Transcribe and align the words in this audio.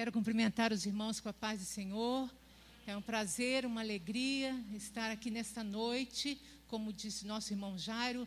Quero 0.00 0.12
cumprimentar 0.12 0.72
os 0.72 0.86
irmãos 0.86 1.20
com 1.20 1.28
a 1.28 1.32
paz 1.34 1.60
do 1.60 1.66
Senhor. 1.66 2.32
É 2.86 2.96
um 2.96 3.02
prazer, 3.02 3.66
uma 3.66 3.82
alegria 3.82 4.58
estar 4.72 5.10
aqui 5.10 5.30
nesta 5.30 5.62
noite, 5.62 6.40
como 6.68 6.90
disse 6.90 7.26
nosso 7.26 7.52
irmão 7.52 7.76
Jairo, 7.76 8.26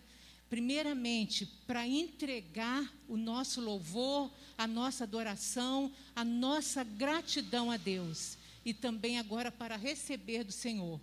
primeiramente 0.51 1.47
para 1.65 1.87
entregar 1.87 2.87
o 3.07 3.17
nosso 3.17 3.59
louvor, 3.59 4.31
a 4.55 4.67
nossa 4.67 5.03
adoração, 5.03 5.91
a 6.15 6.23
nossa 6.23 6.83
gratidão 6.83 7.71
a 7.71 7.77
Deus 7.77 8.37
e 8.63 8.71
também 8.71 9.17
agora 9.17 9.51
para 9.51 9.75
receber 9.75 10.43
do 10.43 10.51
Senhor. 10.51 11.01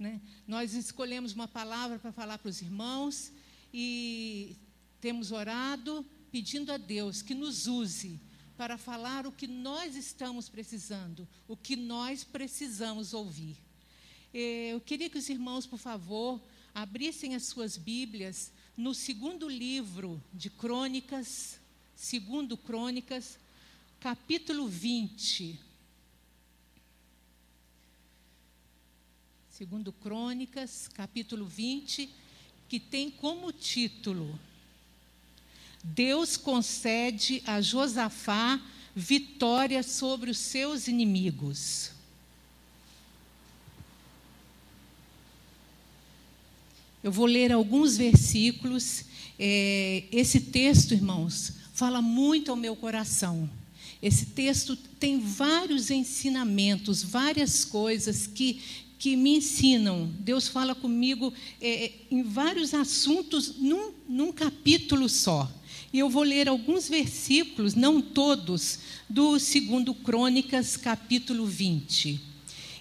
Né? 0.00 0.20
Nós 0.48 0.74
escolhemos 0.74 1.32
uma 1.32 1.46
palavra 1.46 1.96
para 1.96 2.10
falar 2.10 2.38
para 2.38 2.48
os 2.48 2.60
irmãos 2.60 3.32
e 3.72 4.56
temos 5.00 5.30
orado 5.30 6.04
pedindo 6.32 6.72
a 6.72 6.76
Deus 6.76 7.22
que 7.22 7.36
nos 7.36 7.68
use 7.68 8.18
para 8.58 8.76
falar 8.76 9.24
o 9.24 9.30
que 9.30 9.46
nós 9.46 9.94
estamos 9.94 10.48
precisando, 10.48 11.28
o 11.46 11.56
que 11.56 11.76
nós 11.76 12.24
precisamos 12.24 13.14
ouvir. 13.14 13.56
Eh, 14.34 14.70
eu 14.72 14.80
queria 14.80 15.08
que 15.08 15.16
os 15.16 15.28
irmãos, 15.28 15.64
por 15.64 15.78
favor, 15.78 16.42
abrissem 16.74 17.36
as 17.36 17.44
suas 17.44 17.76
Bíblias 17.76 18.52
no 18.76 18.92
segundo 18.94 19.48
livro 19.48 20.20
de 20.34 20.50
Crônicas, 20.50 21.60
segundo 21.94 22.56
Crônicas, 22.56 23.38
capítulo 24.00 24.66
20. 24.66 25.56
Segundo 29.50 29.92
Crônicas, 29.92 30.88
capítulo 30.88 31.46
20, 31.46 32.12
que 32.68 32.80
tem 32.80 33.08
como 33.08 33.52
título 33.52 34.36
Deus 35.82 36.36
concede 36.36 37.42
a 37.46 37.60
Josafá 37.60 38.60
vitória 38.94 39.82
sobre 39.82 40.30
os 40.30 40.38
seus 40.38 40.88
inimigos. 40.88 41.92
Eu 47.02 47.12
vou 47.12 47.26
ler 47.26 47.52
alguns 47.52 47.96
versículos. 47.96 49.04
É, 49.38 50.02
esse 50.10 50.40
texto, 50.40 50.92
irmãos, 50.92 51.52
fala 51.72 52.02
muito 52.02 52.50
ao 52.50 52.56
meu 52.56 52.74
coração. 52.74 53.48
Esse 54.02 54.26
texto 54.26 54.76
tem 54.76 55.20
vários 55.20 55.90
ensinamentos, 55.90 57.02
várias 57.02 57.64
coisas 57.64 58.26
que, 58.26 58.60
que 58.98 59.16
me 59.16 59.36
ensinam. 59.36 60.12
Deus 60.20 60.48
fala 60.48 60.74
comigo 60.74 61.32
é, 61.60 61.92
em 62.10 62.22
vários 62.22 62.74
assuntos 62.74 63.56
num, 63.58 63.92
num 64.08 64.32
capítulo 64.32 65.08
só. 65.08 65.50
E 65.92 65.98
eu 66.00 66.10
vou 66.10 66.22
ler 66.22 66.48
alguns 66.48 66.88
versículos, 66.88 67.74
não 67.74 68.00
todos, 68.00 68.78
do 69.08 69.38
2 69.38 69.96
Crônicas, 70.04 70.76
capítulo 70.76 71.46
20. 71.46 72.20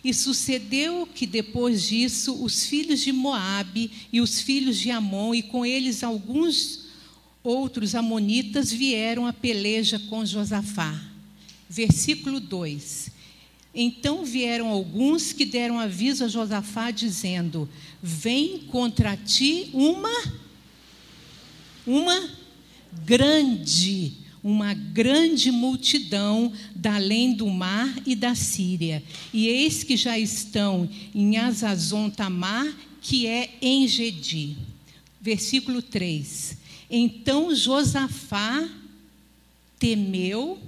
E 0.03 0.13
sucedeu 0.13 1.07
que 1.07 1.25
depois 1.25 1.87
disso 1.87 2.43
os 2.43 2.65
filhos 2.65 2.99
de 2.99 3.11
Moabe 3.11 3.91
e 4.11 4.19
os 4.19 4.41
filhos 4.41 4.77
de 4.77 4.91
Amon 4.91 5.33
e 5.33 5.41
com 5.41 5.65
eles 5.65 6.03
alguns 6.03 6.85
outros 7.43 7.95
amonitas 7.95 8.71
vieram 8.71 9.25
à 9.25 9.31
peleja 9.31 9.99
com 10.09 10.25
Josafá. 10.25 11.01
Versículo 11.69 12.39
2. 12.39 13.09
Então 13.73 14.25
vieram 14.25 14.67
alguns 14.67 15.31
que 15.31 15.45
deram 15.45 15.79
aviso 15.79 16.25
a 16.25 16.27
Josafá 16.27 16.91
dizendo: 16.91 17.69
Vem 18.01 18.59
contra 18.71 19.15
ti 19.15 19.69
uma 19.73 20.47
uma 21.85 22.46
grande, 23.05 24.13
uma 24.43 24.73
grande 24.73 25.51
multidão 25.51 26.51
da 26.75 26.95
além 26.95 27.33
do 27.33 27.47
mar 27.47 27.93
e 28.05 28.15
da 28.15 28.35
Síria. 28.35 29.03
E 29.33 29.47
eis 29.47 29.83
que 29.83 29.97
já 29.97 30.17
estão 30.17 30.89
em 31.13 31.37
Azazon 31.37 32.09
Tamar, 32.09 32.67
que 33.01 33.27
é 33.27 33.55
em 33.61 33.87
Gedi. 33.87 34.57
Versículo 35.21 35.81
3. 35.81 36.57
Então 36.89 37.53
Josafá 37.53 38.67
temeu 39.79 40.59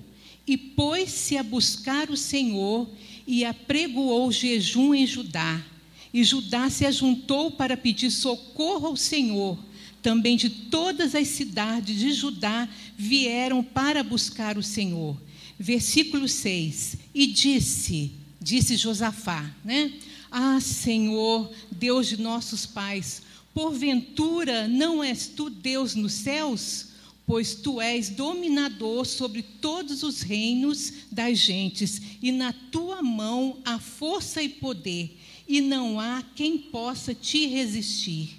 e 0.45 0.57
pôs-se 0.57 1.37
a 1.37 1.43
buscar 1.43 2.09
o 2.09 2.17
Senhor 2.17 2.89
e 3.25 3.45
apregoou 3.45 4.31
jejum 4.31 4.93
em 4.93 5.05
Judá. 5.05 5.63
E 6.11 6.23
Judá 6.23 6.69
se 6.69 6.85
ajuntou 6.85 7.51
para 7.51 7.77
pedir 7.77 8.09
socorro 8.09 8.87
ao 8.87 8.95
Senhor 8.95 9.57
também 10.01 10.37
de 10.37 10.49
todas 10.49 11.15
as 11.15 11.27
cidades 11.27 11.99
de 11.99 12.13
Judá 12.13 12.67
vieram 12.97 13.63
para 13.63 14.03
buscar 14.03 14.57
o 14.57 14.63
Senhor. 14.63 15.19
Versículo 15.59 16.27
6. 16.27 16.97
E 17.13 17.27
disse, 17.27 18.11
disse 18.41 18.77
Josafá, 18.77 19.53
né? 19.63 19.91
Ah, 20.31 20.59
Senhor, 20.61 21.51
Deus 21.71 22.07
de 22.07 22.21
nossos 22.21 22.65
pais, 22.65 23.23
porventura 23.53 24.67
não 24.67 25.03
és 25.03 25.27
tu 25.27 25.49
Deus 25.49 25.95
nos 25.95 26.13
céus? 26.13 26.87
Pois 27.25 27.53
tu 27.53 27.79
és 27.79 28.09
dominador 28.09 29.05
sobre 29.05 29.43
todos 29.43 30.01
os 30.01 30.21
reinos 30.21 30.93
das 31.11 31.37
gentes, 31.37 32.01
e 32.21 32.31
na 32.31 32.53
tua 32.53 33.03
mão 33.03 33.57
há 33.63 33.77
força 33.77 34.41
e 34.41 34.49
poder, 34.49 35.15
e 35.47 35.61
não 35.61 35.99
há 35.99 36.23
quem 36.35 36.57
possa 36.57 37.13
te 37.13 37.45
resistir. 37.45 38.38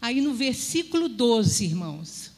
Aí 0.00 0.20
no 0.20 0.34
versículo 0.34 1.08
12, 1.08 1.64
irmãos, 1.64 2.30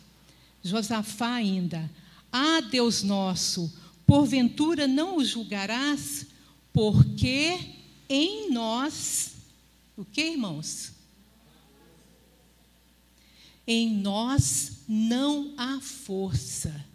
Josafá 0.62 1.34
ainda, 1.34 1.90
ah 2.32 2.60
Deus 2.60 3.02
nosso, 3.02 3.72
porventura 4.06 4.86
não 4.86 5.16
o 5.16 5.24
julgarás, 5.24 6.26
porque 6.72 7.58
em 8.08 8.50
nós, 8.50 9.32
o 9.96 10.04
que 10.04 10.22
irmãos? 10.22 10.92
Em 13.66 13.92
nós 13.92 14.78
não 14.88 15.52
há 15.56 15.80
força. 15.80 16.86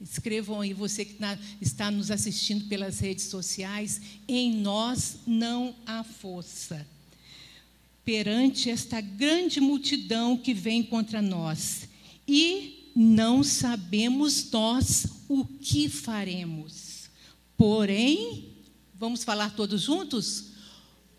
Escrevam 0.00 0.60
aí, 0.60 0.74
você 0.74 1.04
que 1.04 1.16
está 1.60 1.90
nos 1.90 2.10
assistindo 2.10 2.64
pelas 2.64 2.98
redes 2.98 3.26
sociais, 3.26 4.00
em 4.26 4.56
nós 4.56 5.18
não 5.26 5.76
há 5.86 6.02
força 6.02 6.84
perante 8.04 8.68
esta 8.68 9.00
grande 9.00 9.60
multidão 9.60 10.36
que 10.36 10.52
vem 10.52 10.82
contra 10.82 11.22
nós. 11.22 11.88
E 12.26 12.90
não 12.94 13.42
sabemos 13.42 14.50
nós 14.50 15.06
o 15.28 15.44
que 15.44 15.88
faremos. 15.88 17.10
Porém, 17.56 18.56
vamos 18.94 19.24
falar 19.24 19.54
todos 19.54 19.82
juntos? 19.82 20.46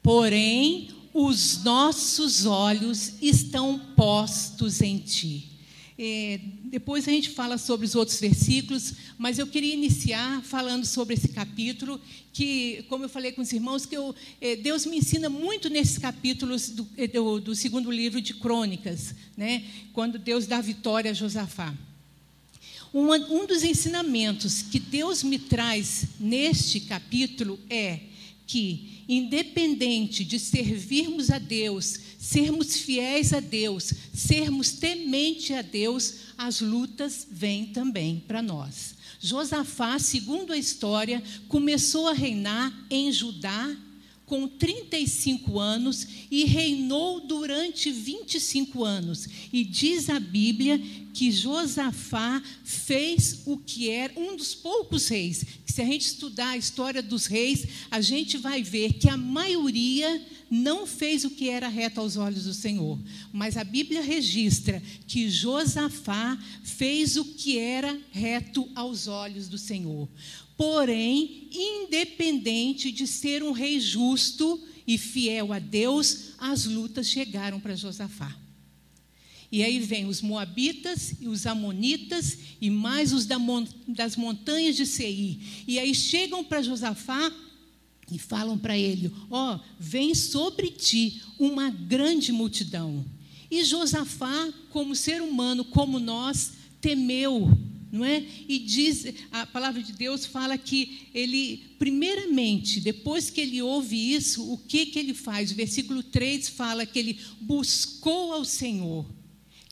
Porém, 0.01 0.89
os 1.13 1.63
nossos 1.63 2.45
olhos 2.45 3.13
estão 3.21 3.79
postos 3.95 4.81
em 4.81 4.97
ti. 4.97 5.52
É, 5.97 6.39
depois 6.65 7.07
a 7.07 7.11
gente 7.11 7.29
fala 7.29 7.57
sobre 7.57 7.85
os 7.85 7.93
outros 7.93 8.19
versículos, 8.19 8.93
mas 9.17 9.37
eu 9.37 9.45
queria 9.45 9.73
iniciar 9.73 10.41
falando 10.41 10.85
sobre 10.85 11.13
esse 11.13 11.27
capítulo, 11.27 12.01
que, 12.31 12.83
como 12.89 13.05
eu 13.05 13.09
falei 13.09 13.31
com 13.31 13.41
os 13.41 13.53
irmãos, 13.53 13.85
que 13.85 13.95
eu, 13.95 14.15
é, 14.41 14.55
Deus 14.55 14.85
me 14.85 14.97
ensina 14.97 15.29
muito 15.29 15.69
nesses 15.69 15.99
capítulos 15.99 16.69
do, 16.69 16.87
é, 16.97 17.07
do, 17.07 17.39
do, 17.39 17.55
segundo 17.55 17.91
livro 17.91 18.19
de 18.19 18.33
Crônicas, 18.33 19.13
né, 19.37 19.63
quando 19.93 20.17
Deus 20.17 20.47
dá 20.47 20.59
vitória 20.61 21.11
a 21.11 21.13
Josafá. 21.13 21.73
Um, 22.91 23.11
um 23.11 23.45
dos 23.45 23.63
ensinamentos 23.63 24.63
que 24.63 24.79
Deus 24.79 25.23
me 25.23 25.37
traz 25.37 26.05
neste 26.19 26.79
capítulo 26.79 27.59
é 27.69 27.99
que, 28.45 29.03
independente 29.07 30.23
de 30.23 30.39
servirmos 30.39 31.29
a 31.29 31.39
Deus, 31.39 31.99
sermos 32.19 32.77
fiéis 32.77 33.33
a 33.33 33.39
Deus, 33.39 33.93
sermos 34.13 34.71
temente 34.71 35.53
a 35.53 35.61
Deus, 35.61 36.15
as 36.37 36.61
lutas 36.61 37.27
vêm 37.29 37.67
também 37.67 38.23
para 38.27 38.41
nós. 38.41 38.95
Josafá, 39.19 39.97
segundo 39.99 40.51
a 40.51 40.57
história, 40.57 41.23
começou 41.47 42.07
a 42.07 42.13
reinar 42.13 42.85
em 42.89 43.11
Judá 43.11 43.75
com 44.25 44.47
35 44.47 45.59
anos 45.59 46.07
e 46.31 46.45
reinou 46.45 47.19
durante 47.19 47.91
25 47.91 48.83
anos. 48.83 49.27
E 49.51 49.63
diz 49.63 50.09
a 50.09 50.19
Bíblia 50.19 50.79
que 51.13 51.31
Josafá 51.31 52.41
fez 52.63 53.41
o 53.45 53.57
que 53.57 53.89
era 53.89 54.13
um 54.17 54.35
dos 54.35 54.55
poucos 54.55 55.07
reis. 55.07 55.45
Se 55.65 55.81
a 55.81 55.85
gente 55.85 56.05
estudar 56.05 56.49
a 56.49 56.57
história 56.57 57.01
dos 57.01 57.25
reis, 57.25 57.67
a 57.91 58.01
gente 58.01 58.37
vai 58.37 58.63
ver 58.63 58.93
que 58.93 59.09
a 59.09 59.17
maioria 59.17 60.25
não 60.49 60.85
fez 60.85 61.25
o 61.25 61.31
que 61.31 61.49
era 61.49 61.67
reto 61.67 61.99
aos 61.99 62.15
olhos 62.15 62.43
do 62.45 62.53
Senhor. 62.53 62.99
Mas 63.31 63.57
a 63.57 63.63
Bíblia 63.63 64.01
registra 64.01 64.81
que 65.07 65.29
Josafá 65.29 66.37
fez 66.63 67.17
o 67.17 67.25
que 67.25 67.57
era 67.57 67.99
reto 68.11 68.69
aos 68.75 69.07
olhos 69.07 69.47
do 69.47 69.57
Senhor. 69.57 70.07
Porém, 70.55 71.49
independente 71.51 72.91
de 72.91 73.07
ser 73.07 73.43
um 73.43 73.51
rei 73.51 73.79
justo 73.79 74.61
e 74.85 74.97
fiel 74.97 75.51
a 75.53 75.59
Deus, 75.59 76.33
as 76.37 76.65
lutas 76.65 77.07
chegaram 77.07 77.59
para 77.59 77.75
Josafá. 77.75 78.35
E 79.51 79.63
aí 79.63 79.79
vem 79.79 80.07
os 80.07 80.19
moabitas 80.19 81.13
e 81.21 81.27
os 81.27 81.45
amonitas 81.45 82.39
e 82.59 82.71
mais 82.71 83.13
os 83.13 83.27
das 83.87 84.15
montanhas 84.15 84.75
de 84.75 84.85
Seir. 84.85 85.37
E 85.67 85.77
aí 85.77 85.93
chegam 85.93 86.43
para 86.43 86.63
Josafá 86.63 87.31
e 88.11 88.17
falam 88.17 88.57
para 88.57 88.75
ele: 88.75 89.11
Ó, 89.29 89.55
oh, 89.55 89.59
vem 89.79 90.15
sobre 90.15 90.69
ti 90.69 91.21
uma 91.37 91.69
grande 91.69 92.31
multidão. 92.31 93.05
E 93.49 93.63
Josafá, 93.63 94.51
como 94.71 94.95
ser 94.95 95.21
humano, 95.21 95.63
como 95.63 95.99
nós, 95.99 96.53
temeu, 96.81 97.55
não 97.93 98.03
é? 98.03 98.25
E 98.49 98.57
diz, 98.57 99.05
a 99.31 99.45
palavra 99.45 99.83
de 99.83 99.93
Deus 99.93 100.25
fala 100.25 100.57
que 100.57 101.07
ele, 101.13 101.75
primeiramente, 101.77 102.81
depois 102.81 103.29
que 103.29 103.39
ele 103.39 103.61
ouve 103.61 104.15
isso, 104.15 104.51
o 104.51 104.57
que 104.57 104.87
que 104.87 104.97
ele 104.97 105.13
faz? 105.13 105.51
O 105.51 105.55
versículo 105.55 106.01
3 106.01 106.49
fala 106.49 106.87
que 106.87 106.97
ele 106.97 107.19
buscou 107.39 108.33
ao 108.33 108.43
Senhor. 108.43 109.05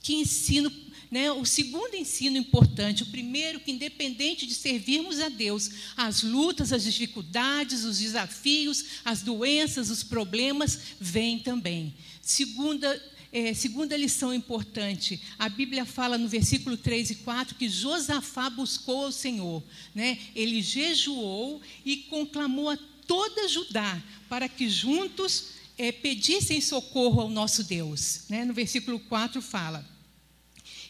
Que 0.04 0.14
ensino 0.14 0.72
né, 1.10 1.32
o 1.32 1.44
segundo 1.44 1.96
ensino 1.96 2.38
importante, 2.38 3.04
o 3.04 3.08
primeiro, 3.08 3.60
que 3.60 3.72
independente 3.72 4.46
de 4.46 4.54
servirmos 4.54 5.20
a 5.20 5.28
Deus, 5.28 5.72
as 5.98 6.22
lutas, 6.22 6.72
as 6.72 6.84
dificuldades, 6.84 7.84
os 7.84 8.00
desafios, 8.00 8.86
as 9.04 9.22
doenças, 9.22 9.90
os 9.90 10.04
problemas, 10.04 10.80
vêm 11.00 11.40
também. 11.40 11.94
Segunda, 12.22 13.02
é, 13.32 13.54
segunda 13.54 13.96
lição 13.96 14.34
importante, 14.34 15.22
a 15.40 15.48
Bíblia 15.48 15.86
fala 15.86 16.18
no 16.18 16.28
versículo 16.28 16.76
3 16.76 17.12
e 17.12 17.16
4 17.16 17.56
que 17.56 17.70
Josafá 17.70 18.50
buscou 18.50 19.06
ao 19.06 19.12
Senhor. 19.12 19.64
Né? 19.96 20.18
Ele 20.36 20.62
jejuou 20.62 21.62
e 21.86 21.98
conclamou 21.98 22.70
a 22.70 22.78
toda 23.08 23.48
Judá 23.48 24.02
para 24.28 24.50
que 24.50 24.70
juntos 24.70 25.52
é, 25.78 25.92
pedissem 25.92 26.60
socorro 26.60 27.22
ao 27.22 27.30
nosso 27.30 27.64
Deus. 27.64 28.24
Né? 28.30 28.44
No 28.44 28.54
versículo 28.54 29.00
4 29.00 29.42
fala. 29.42 29.90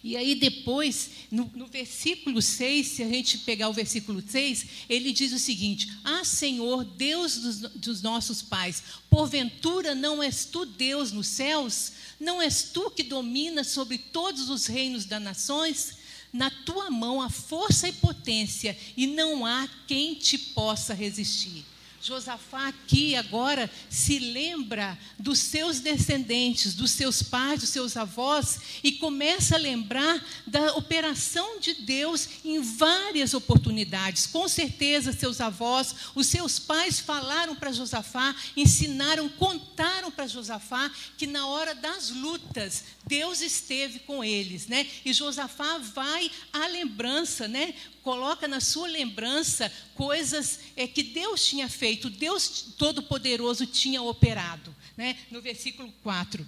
E 0.03 0.17
aí 0.17 0.33
depois, 0.33 1.11
no, 1.29 1.49
no, 1.53 1.67
versículo 1.67 2.41
6, 2.41 2.87
se 2.87 3.03
a 3.03 3.07
gente 3.07 3.37
pegar 3.39 3.69
o 3.69 3.73
versículo 3.73 4.23
6, 4.25 4.65
ele 4.89 5.11
diz 5.11 5.31
o 5.31 5.37
seguinte: 5.37 5.91
Ah, 6.03 6.23
Senhor, 6.23 6.83
Deus 6.83 7.37
dos, 7.37 7.59
dos 7.75 8.01
nossos 8.01 8.41
pais, 8.41 8.81
porventura 9.09 9.93
não 9.93 10.23
és 10.23 10.45
tu 10.45 10.65
Deus 10.65 11.11
nos 11.11 11.27
céus? 11.27 11.91
Não 12.19 12.41
és 12.41 12.63
tu 12.63 12.89
que 12.89 13.03
dominas 13.03 13.67
sobre 13.67 13.99
todos 13.99 14.49
os 14.49 14.65
reinos 14.65 15.05
das 15.05 15.21
nações? 15.21 15.97
Na 16.33 16.49
tua 16.49 16.89
mão 16.89 17.21
há 17.21 17.29
força 17.29 17.87
e 17.87 17.93
potência, 17.93 18.77
e 18.95 19.05
não 19.05 19.45
há 19.45 19.67
quem 19.87 20.15
te 20.15 20.37
possa 20.37 20.93
resistir. 20.93 21.63
Josafá 22.01 22.67
aqui 22.67 23.15
agora 23.15 23.69
se 23.89 24.17
lembra 24.17 24.97
dos 25.19 25.37
seus 25.39 25.79
descendentes, 25.79 26.73
dos 26.73 26.91
seus 26.91 27.21
pais, 27.21 27.61
dos 27.61 27.69
seus 27.69 27.95
avós, 27.95 28.59
e 28.83 28.93
começa 28.93 29.55
a 29.55 29.59
lembrar 29.59 30.23
da 30.47 30.73
operação 30.73 31.59
de 31.59 31.73
Deus 31.75 32.27
em 32.43 32.59
várias 32.59 33.33
oportunidades. 33.33 34.25
Com 34.25 34.47
certeza, 34.47 35.13
seus 35.13 35.39
avós, 35.39 35.95
os 36.15 36.25
seus 36.27 36.57
pais 36.57 36.99
falaram 36.99 37.55
para 37.55 37.71
Josafá, 37.71 38.35
ensinaram, 38.57 39.29
contaram 39.29 40.09
para 40.09 40.27
Josafá 40.27 40.91
que 41.17 41.27
na 41.27 41.45
hora 41.45 41.75
das 41.75 42.09
lutas, 42.09 42.83
Deus 43.05 43.41
esteve 43.41 43.99
com 43.99 44.23
eles, 44.23 44.67
né? 44.67 44.87
E 45.05 45.13
Josafá 45.13 45.77
vai 45.77 46.31
à 46.51 46.67
lembrança, 46.67 47.47
né? 47.47 47.73
Coloca 48.03 48.47
na 48.47 48.59
sua 48.59 48.87
lembrança 48.87 49.71
coisas 49.95 50.59
é, 50.75 50.87
que 50.87 51.03
Deus 51.03 51.45
tinha 51.45 51.69
feito, 51.69 52.09
Deus 52.09 52.73
Todo-Poderoso 52.77 53.65
tinha 53.65 54.01
operado. 54.01 54.75
Né? 54.97 55.17
No 55.29 55.41
versículo 55.41 55.91
4. 56.03 56.45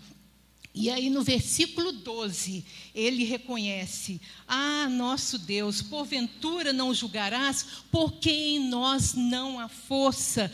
E 0.75 0.89
aí 0.89 1.07
no 1.07 1.21
versículo 1.21 1.91
12, 1.91 2.65
ele 2.95 3.23
reconhece: 3.25 4.19
Ah, 4.47 4.89
nosso 4.89 5.37
Deus, 5.37 5.83
porventura 5.83 6.73
não 6.73 6.93
julgarás, 6.93 7.65
porque 7.91 8.31
em 8.31 8.59
nós 8.69 9.13
não 9.13 9.59
há 9.59 9.69
força 9.69 10.51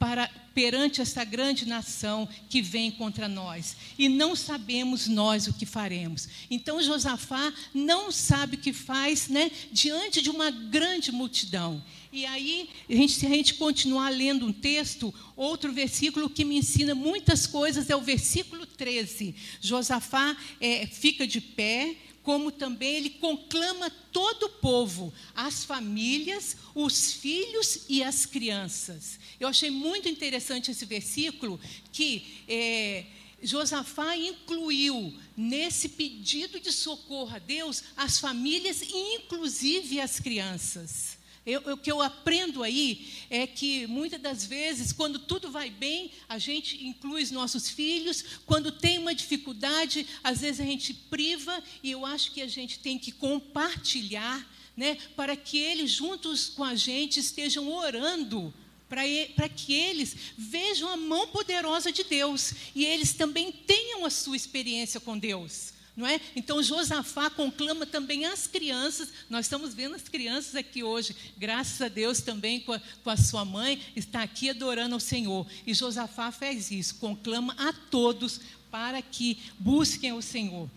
para 0.00 0.30
perante 0.54 1.00
esta 1.00 1.22
grande 1.24 1.66
nação 1.66 2.28
que 2.48 2.60
vem 2.60 2.90
contra 2.90 3.28
nós. 3.28 3.76
E 3.98 4.08
não 4.08 4.34
sabemos 4.34 5.06
nós 5.06 5.46
o 5.46 5.52
que 5.52 5.66
faremos. 5.66 6.26
Então 6.50 6.82
Josafá 6.82 7.52
não 7.72 8.10
sabe 8.10 8.56
o 8.56 8.58
que 8.58 8.72
faz, 8.72 9.28
né, 9.28 9.50
diante 9.70 10.20
de 10.20 10.30
uma 10.30 10.50
grande 10.50 11.12
multidão. 11.12 11.84
E 12.12 12.26
aí, 12.26 12.68
a 12.88 12.94
gente, 12.94 13.12
se 13.12 13.26
a 13.26 13.28
gente 13.28 13.54
continuar 13.54 14.08
lendo 14.08 14.44
um 14.44 14.52
texto, 14.52 15.14
outro 15.36 15.72
versículo 15.72 16.28
que 16.28 16.44
me 16.44 16.56
ensina 16.56 16.94
muitas 16.94 17.46
coisas 17.46 17.88
é 17.88 17.94
o 17.94 18.00
versículo 18.00 18.66
13. 18.66 19.34
Josafá 19.60 20.36
é, 20.60 20.86
fica 20.86 21.24
de 21.26 21.40
pé, 21.40 21.94
como 22.30 22.52
também 22.52 22.94
ele 22.94 23.10
conclama 23.10 23.90
todo 23.90 24.44
o 24.44 24.48
povo, 24.50 25.12
as 25.34 25.64
famílias, 25.64 26.56
os 26.76 27.12
filhos 27.14 27.86
e 27.88 28.04
as 28.04 28.24
crianças. 28.24 29.18
Eu 29.40 29.48
achei 29.48 29.68
muito 29.68 30.08
interessante 30.08 30.70
esse 30.70 30.84
versículo 30.84 31.58
que 31.90 32.24
é, 32.46 33.04
Josafá 33.42 34.16
incluiu 34.16 35.12
nesse 35.36 35.88
pedido 35.88 36.60
de 36.60 36.70
socorro 36.72 37.34
a 37.34 37.40
Deus 37.40 37.82
as 37.96 38.20
famílias 38.20 38.80
e 38.80 39.16
inclusive 39.16 40.00
as 40.00 40.20
crianças. 40.20 41.09
Eu, 41.50 41.74
o 41.74 41.76
que 41.76 41.90
eu 41.90 42.00
aprendo 42.00 42.62
aí 42.62 43.08
é 43.28 43.46
que 43.46 43.86
muitas 43.86 44.20
das 44.20 44.44
vezes, 44.44 44.92
quando 44.92 45.18
tudo 45.18 45.50
vai 45.50 45.68
bem, 45.68 46.12
a 46.28 46.38
gente 46.38 46.84
inclui 46.86 47.22
os 47.22 47.30
nossos 47.30 47.68
filhos, 47.68 48.24
quando 48.46 48.70
tem 48.70 48.98
uma 48.98 49.14
dificuldade, 49.14 50.06
às 50.22 50.40
vezes 50.40 50.60
a 50.60 50.64
gente 50.64 50.94
priva, 50.94 51.62
e 51.82 51.90
eu 51.90 52.06
acho 52.06 52.30
que 52.30 52.40
a 52.40 52.46
gente 52.46 52.78
tem 52.78 52.98
que 52.98 53.10
compartilhar, 53.10 54.48
né, 54.76 54.96
para 55.16 55.34
que 55.34 55.58
eles, 55.58 55.90
juntos 55.90 56.48
com 56.48 56.62
a 56.62 56.74
gente, 56.74 57.18
estejam 57.18 57.68
orando 57.68 58.54
para 58.88 59.48
que 59.48 59.72
eles 59.72 60.16
vejam 60.36 60.88
a 60.88 60.96
mão 60.96 61.28
poderosa 61.28 61.92
de 61.92 62.02
Deus 62.02 62.52
e 62.74 62.84
eles 62.84 63.12
também 63.12 63.52
tenham 63.52 64.04
a 64.04 64.10
sua 64.10 64.34
experiência 64.34 64.98
com 64.98 65.16
Deus. 65.16 65.79
Não 65.96 66.06
é? 66.06 66.20
Então 66.34 66.62
Josafá 66.62 67.28
conclama 67.28 67.84
também 67.84 68.24
as 68.24 68.46
crianças. 68.46 69.08
Nós 69.28 69.46
estamos 69.46 69.74
vendo 69.74 69.94
as 69.94 70.08
crianças 70.08 70.54
aqui 70.54 70.82
hoje, 70.82 71.14
graças 71.36 71.80
a 71.82 71.88
Deus 71.88 72.20
também 72.20 72.60
com 72.60 72.72
a, 72.72 72.80
com 73.02 73.10
a 73.10 73.16
sua 73.16 73.44
mãe, 73.44 73.80
está 73.94 74.22
aqui 74.22 74.50
adorando 74.50 74.94
ao 74.94 75.00
Senhor. 75.00 75.46
E 75.66 75.74
Josafá 75.74 76.30
fez 76.30 76.70
isso, 76.70 76.96
conclama 76.96 77.54
a 77.58 77.72
todos 77.72 78.40
para 78.70 79.02
que 79.02 79.38
busquem 79.58 80.12
o 80.12 80.22
Senhor. 80.22 80.70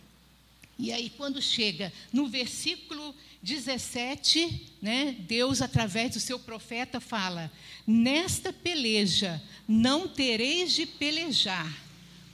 E 0.77 0.91
aí, 0.91 1.09
quando 1.11 1.41
chega 1.41 1.93
no 2.11 2.27
versículo 2.27 3.15
17, 3.41 4.69
né, 4.81 5.15
Deus, 5.19 5.61
através 5.61 6.11
do 6.13 6.19
seu 6.19 6.39
profeta, 6.39 6.99
fala: 6.99 7.51
Nesta 7.85 8.51
peleja 8.51 9.41
não 9.67 10.07
tereis 10.07 10.73
de 10.73 10.85
pelejar, 10.85 11.71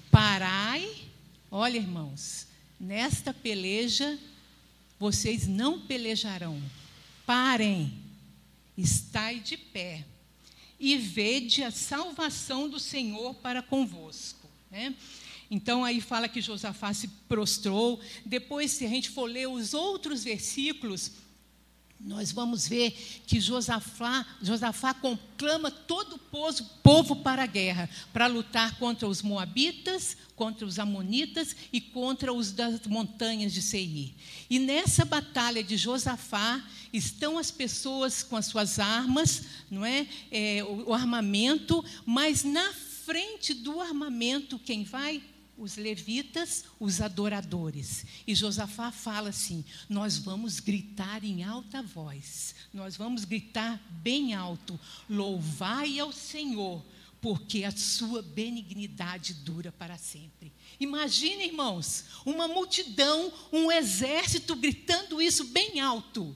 parai. 0.09 0.89
Olha, 1.51 1.77
irmãos, 1.77 2.47
nesta 2.79 3.33
peleja 3.33 4.17
vocês 4.99 5.47
não 5.47 5.79
pelejarão, 5.79 6.61
parem, 7.25 7.93
estai 8.77 9.39
de 9.39 9.57
pé 9.57 10.05
e 10.79 10.97
vede 10.97 11.63
a 11.63 11.71
salvação 11.71 12.69
do 12.69 12.79
Senhor 12.79 13.33
para 13.35 13.61
convosco. 13.61 14.49
Né? 14.71 14.95
Então 15.51 15.83
aí 15.83 15.99
fala 15.99 16.29
que 16.29 16.41
Josafá 16.41 16.93
se 16.93 17.07
prostrou. 17.27 17.99
Depois, 18.25 18.71
se 18.71 18.85
a 18.85 18.89
gente 18.89 19.09
for 19.09 19.25
ler 19.25 19.47
os 19.47 19.73
outros 19.73 20.23
versículos, 20.23 21.11
nós 21.99 22.31
vamos 22.31 22.65
ver 22.67 22.91
que 23.27 23.41
Josafá, 23.41 24.25
Josafá 24.41 24.93
conclama 24.93 25.69
todo 25.69 26.15
o 26.15 26.63
povo 26.81 27.17
para 27.17 27.43
a 27.43 27.47
guerra, 27.47 27.89
para 28.13 28.25
lutar 28.25 28.79
contra 28.79 29.05
os 29.07 29.21
moabitas, 29.21 30.15
contra 30.33 30.65
os 30.65 30.79
amonitas 30.79 31.53
e 31.73 31.81
contra 31.81 32.31
os 32.31 32.53
das 32.53 32.79
montanhas 32.87 33.51
de 33.51 33.61
Seir. 33.61 34.13
E 34.49 34.59
nessa 34.59 35.03
batalha 35.03 35.61
de 35.61 35.75
Josafá 35.75 36.63
estão 36.93 37.37
as 37.37 37.51
pessoas 37.51 38.23
com 38.23 38.37
as 38.37 38.45
suas 38.45 38.79
armas, 38.79 39.43
não 39.69 39.85
é, 39.85 40.07
é 40.31 40.63
o, 40.63 40.91
o 40.91 40.93
armamento, 40.93 41.83
mas 42.05 42.45
na 42.45 42.71
frente 43.05 43.53
do 43.53 43.81
armamento 43.81 44.57
quem 44.57 44.85
vai? 44.85 45.21
Os 45.59 45.75
levitas, 45.75 46.63
os 46.79 47.01
adoradores. 47.01 48.05
E 48.25 48.33
Josafá 48.33 48.91
fala 48.91 49.29
assim: 49.29 49.63
nós 49.87 50.17
vamos 50.17 50.59
gritar 50.59 51.23
em 51.23 51.43
alta 51.43 51.81
voz, 51.81 52.55
nós 52.73 52.95
vamos 52.95 53.25
gritar 53.25 53.79
bem 54.01 54.33
alto: 54.33 54.79
louvai 55.09 55.99
ao 55.99 56.11
Senhor, 56.11 56.83
porque 57.21 57.65
a 57.65 57.71
sua 57.71 58.21
benignidade 58.21 59.33
dura 59.33 59.71
para 59.71 59.97
sempre. 59.97 60.51
Imagine, 60.79 61.45
irmãos, 61.45 62.05
uma 62.25 62.47
multidão, 62.47 63.31
um 63.51 63.71
exército 63.71 64.55
gritando 64.55 65.21
isso 65.21 65.43
bem 65.45 65.79
alto. 65.79 66.35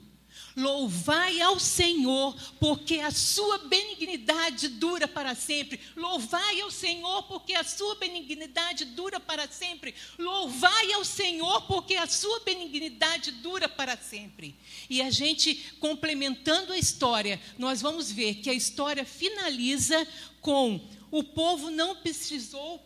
Louvai 0.56 1.40
ao 1.40 1.58
Senhor, 1.58 2.36
porque 2.60 3.00
a 3.00 3.10
sua 3.10 3.58
benignidade 3.58 4.68
dura 4.68 5.08
para 5.08 5.34
sempre. 5.34 5.80
Louvai 5.96 6.60
ao 6.60 6.70
Senhor, 6.70 7.24
porque 7.24 7.54
a 7.54 7.64
sua 7.64 7.96
benignidade 7.96 8.84
dura 8.84 9.18
para 9.18 9.48
sempre. 9.48 9.94
Louvai 10.16 10.92
ao 10.92 11.04
Senhor, 11.04 11.62
porque 11.62 11.96
a 11.96 12.06
sua 12.06 12.40
benignidade 12.40 13.32
dura 13.32 13.68
para 13.68 13.96
sempre. 13.96 14.54
E 14.88 15.02
a 15.02 15.10
gente, 15.10 15.74
complementando 15.80 16.72
a 16.72 16.78
história, 16.78 17.40
nós 17.58 17.82
vamos 17.82 18.12
ver 18.12 18.36
que 18.36 18.48
a 18.48 18.54
história 18.54 19.04
finaliza 19.04 20.06
com 20.40 20.80
o 21.10 21.24
povo 21.24 21.70
não 21.70 21.96
precisou 21.96 22.80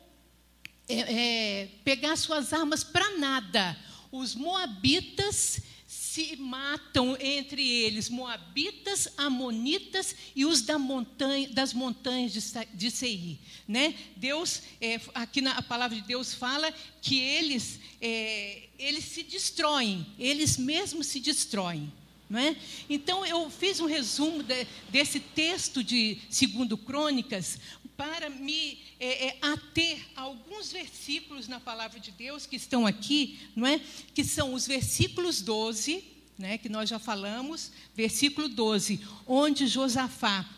é, 0.89 1.01
é, 1.01 1.69
pegar 1.85 2.17
suas 2.17 2.53
armas 2.53 2.83
para 2.83 3.19
nada. 3.19 3.77
Os 4.11 4.35
moabitas 4.35 5.61
se 5.89 6.37
matam 6.37 7.17
entre 7.21 7.67
eles 7.67 8.11
moabitas, 8.11 9.09
amonitas 9.17 10.15
e 10.37 10.45
os 10.45 10.61
da 10.63 10.79
montanha, 10.79 11.49
das 11.49 11.73
montanhas 11.73 12.33
de 12.75 12.91
Seir. 12.91 13.39
Né? 13.67 13.95
Deus, 14.17 14.63
é, 14.81 15.01
aqui 15.15 15.41
na 15.41 15.53
a 15.53 15.63
palavra 15.63 15.97
de 15.97 16.07
Deus 16.07 16.35
fala 16.35 16.73
que 17.01 17.19
eles, 17.19 17.81
é, 18.01 18.65
eles 18.79 19.05
se 19.05 19.23
destroem, 19.23 20.07
eles 20.19 20.59
mesmos 20.59 21.07
se 21.07 21.21
destroem. 21.21 21.93
É? 22.31 22.55
Então 22.91 23.25
eu 23.25 23.49
fiz 23.49 23.81
um 23.81 23.87
resumo 23.87 24.43
de, 24.43 24.67
desse 24.91 25.19
texto 25.19 25.83
de 25.83 26.19
segundo 26.29 26.77
Crônicas 26.77 27.59
para 27.99 28.31
me 28.31 28.79
é, 29.01 29.27
é, 29.27 29.39
ater 29.43 29.99
a 30.15 30.21
alguns 30.21 30.71
versículos 30.71 31.49
na 31.49 31.59
palavra 31.59 31.99
de 31.99 32.13
Deus 32.13 32.47
que 32.47 32.55
estão 32.55 32.87
aqui, 32.87 33.41
não 33.57 33.67
é? 33.67 33.81
Que 34.15 34.23
são 34.23 34.55
os 34.55 34.69
versículos 34.69 35.43
12, 35.43 36.05
né, 36.39 36.57
que 36.59 36.69
nós 36.69 36.89
já 36.89 37.01
falamos, 37.01 37.73
versículo 37.97 38.49
12, 38.49 39.01
onde 39.27 39.67
Josafá 39.67 40.49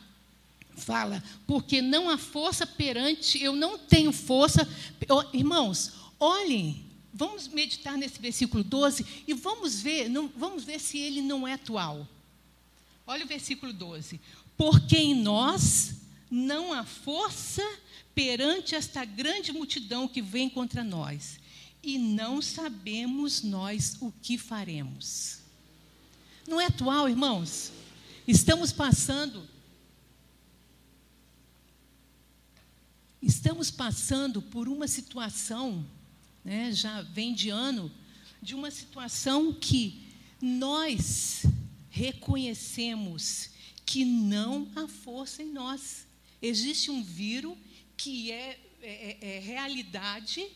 fala, 0.76 1.25
porque 1.47 1.80
não 1.80 2.11
há 2.11 2.18
força 2.18 2.66
perante, 2.66 3.42
eu 3.42 3.56
não 3.56 3.78
tenho 3.78 4.12
força. 4.12 4.68
Irmãos, 5.32 5.92
olhem, 6.18 6.85
vamos 7.12 7.49
meditar 7.49 7.97
nesse 7.97 8.20
versículo 8.20 8.62
12 8.62 9.25
e 9.26 9.32
vamos 9.32 9.80
ver, 9.80 10.11
não, 10.11 10.30
vamos 10.37 10.62
ver 10.62 10.78
se 10.78 10.99
ele 10.99 11.23
não 11.23 11.49
é 11.49 11.54
atual. 11.54 12.06
Olha 13.06 13.25
o 13.25 13.28
versículo 13.28 13.73
12. 13.73 14.20
Porque 14.59 14.99
em 14.99 15.14
nós 15.14 16.00
não 16.31 16.73
há 16.73 16.85
força 16.85 17.63
perante 18.15 18.75
esta 18.75 19.05
grande 19.05 19.53
multidão 19.53 20.07
que 20.07 20.23
vem 20.23 20.49
contra 20.49 20.85
nós, 20.85 21.39
e 21.83 21.99
não 21.99 22.41
sabemos 22.41 23.43
nós 23.43 23.97
o 24.01 24.13
que 24.23 24.39
faremos. 24.39 25.39
Não 26.47 26.61
é 26.61 26.67
atual, 26.67 27.09
irmãos? 27.09 27.73
Estamos 28.27 28.73
passando 28.73 29.49
Estamos 33.23 33.71
passando 33.71 34.41
por 34.41 34.67
uma 34.67 34.89
situação, 34.89 35.87
né, 36.43 36.73
já 36.73 37.03
vem 37.03 37.35
de 37.35 37.51
ano, 37.51 37.93
de 38.41 38.55
uma 38.55 38.71
situação 38.71 39.53
que 39.53 40.09
nós 40.41 41.43
reconhecemos 41.91 43.51
que 43.85 44.07
não 44.07 44.69
há 44.75 44.89
força 44.89 45.43
em 45.43 45.53
nós. 45.53 46.07
Existe 46.42 46.90
um 46.90 47.02
vírus 47.02 47.56
que 47.97 48.30
é, 48.30 48.59
é, 48.82 49.18
é, 49.20 49.37
é 49.37 49.38
realidade, 49.40 50.47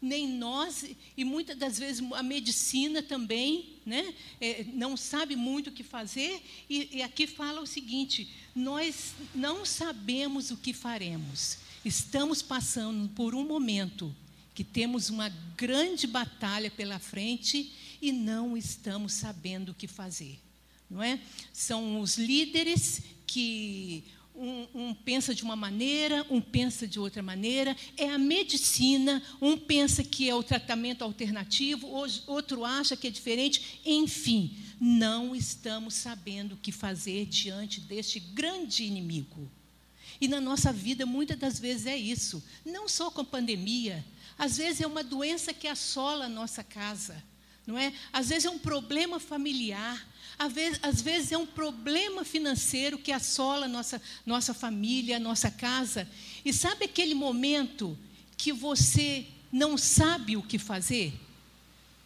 nem 0.00 0.28
nós, 0.28 0.84
e 1.16 1.24
muitas 1.24 1.56
das 1.56 1.78
vezes 1.78 2.04
a 2.12 2.22
medicina 2.22 3.02
também 3.02 3.76
né, 3.86 4.14
é, 4.40 4.64
não 4.74 4.96
sabe 4.96 5.34
muito 5.34 5.70
o 5.70 5.72
que 5.72 5.82
fazer, 5.82 6.42
e, 6.68 6.98
e 6.98 7.02
aqui 7.02 7.26
fala 7.26 7.60
o 7.60 7.66
seguinte: 7.66 8.28
nós 8.54 9.14
não 9.34 9.64
sabemos 9.64 10.50
o 10.50 10.56
que 10.56 10.72
faremos. 10.72 11.58
Estamos 11.84 12.42
passando 12.42 13.08
por 13.10 13.34
um 13.34 13.44
momento 13.44 14.14
que 14.54 14.64
temos 14.64 15.10
uma 15.10 15.28
grande 15.56 16.06
batalha 16.06 16.70
pela 16.70 16.98
frente 16.98 17.72
e 18.00 18.12
não 18.12 18.56
estamos 18.56 19.14
sabendo 19.14 19.72
o 19.72 19.74
que 19.74 19.88
fazer. 19.88 20.38
Não 20.88 21.02
é? 21.02 21.20
São 21.52 22.00
os 22.00 22.16
líderes 22.16 23.02
que 23.26 24.04
um, 24.34 24.66
um, 24.74 24.94
pensa 24.94 25.34
de 25.34 25.42
uma 25.42 25.54
maneira, 25.54 26.26
um 26.28 26.40
pensa 26.40 26.86
de 26.86 26.98
outra 26.98 27.22
maneira. 27.22 27.76
É 27.96 28.10
a 28.10 28.18
medicina, 28.18 29.22
um 29.40 29.56
pensa 29.56 30.02
que 30.02 30.28
é 30.28 30.34
o 30.34 30.42
tratamento 30.42 31.02
alternativo, 31.02 31.86
outro 32.26 32.64
acha 32.64 32.96
que 32.96 33.06
é 33.06 33.10
diferente. 33.10 33.80
Enfim, 33.84 34.56
não 34.80 35.34
estamos 35.34 35.94
sabendo 35.94 36.54
o 36.54 36.58
que 36.58 36.72
fazer 36.72 37.26
diante 37.26 37.80
deste 37.80 38.18
grande 38.18 38.84
inimigo. 38.84 39.50
E 40.20 40.28
na 40.28 40.40
nossa 40.40 40.72
vida, 40.72 41.04
muitas 41.06 41.38
das 41.38 41.58
vezes 41.58 41.86
é 41.86 41.96
isso. 41.96 42.42
Não 42.64 42.88
só 42.88 43.10
com 43.10 43.20
a 43.20 43.24
pandemia. 43.24 44.04
Às 44.38 44.56
vezes 44.56 44.80
é 44.80 44.86
uma 44.86 45.04
doença 45.04 45.52
que 45.52 45.68
assola 45.68 46.26
a 46.26 46.28
nossa 46.28 46.64
casa. 46.64 47.22
Não 47.66 47.78
é? 47.78 47.92
Às 48.12 48.28
vezes 48.28 48.44
é 48.44 48.50
um 48.50 48.58
problema 48.58 49.18
familiar. 49.18 50.06
Às 50.36 51.00
vezes, 51.00 51.30
é 51.30 51.38
um 51.38 51.46
problema 51.46 52.24
financeiro 52.24 52.98
que 52.98 53.12
assola 53.12 53.68
nossa, 53.68 54.02
nossa 54.26 54.52
família, 54.52 55.20
nossa 55.20 55.50
casa. 55.50 56.08
E 56.44 56.52
sabe 56.52 56.86
aquele 56.86 57.14
momento 57.14 57.96
que 58.36 58.52
você 58.52 59.26
não 59.52 59.78
sabe 59.78 60.36
o 60.36 60.42
que 60.42 60.58
fazer? 60.58 61.14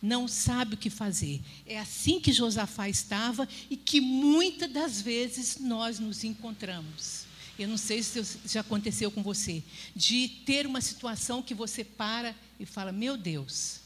Não 0.00 0.28
sabe 0.28 0.74
o 0.74 0.76
que 0.78 0.90
fazer. 0.90 1.40
É 1.66 1.78
assim 1.78 2.20
que 2.20 2.30
Josafá 2.30 2.88
estava 2.88 3.48
e 3.70 3.76
que 3.76 4.00
muitas 4.00 4.70
das 4.70 5.00
vezes 5.00 5.58
nós 5.58 5.98
nos 5.98 6.22
encontramos. 6.22 7.26
Eu 7.58 7.66
não 7.66 7.78
sei 7.78 8.02
se 8.02 8.22
já 8.46 8.60
aconteceu 8.60 9.10
com 9.10 9.22
você, 9.22 9.64
de 9.96 10.28
ter 10.46 10.66
uma 10.66 10.80
situação 10.80 11.42
que 11.42 11.54
você 11.54 11.82
para 11.82 12.36
e 12.60 12.64
fala: 12.66 12.92
Meu 12.92 13.16
Deus, 13.16 13.80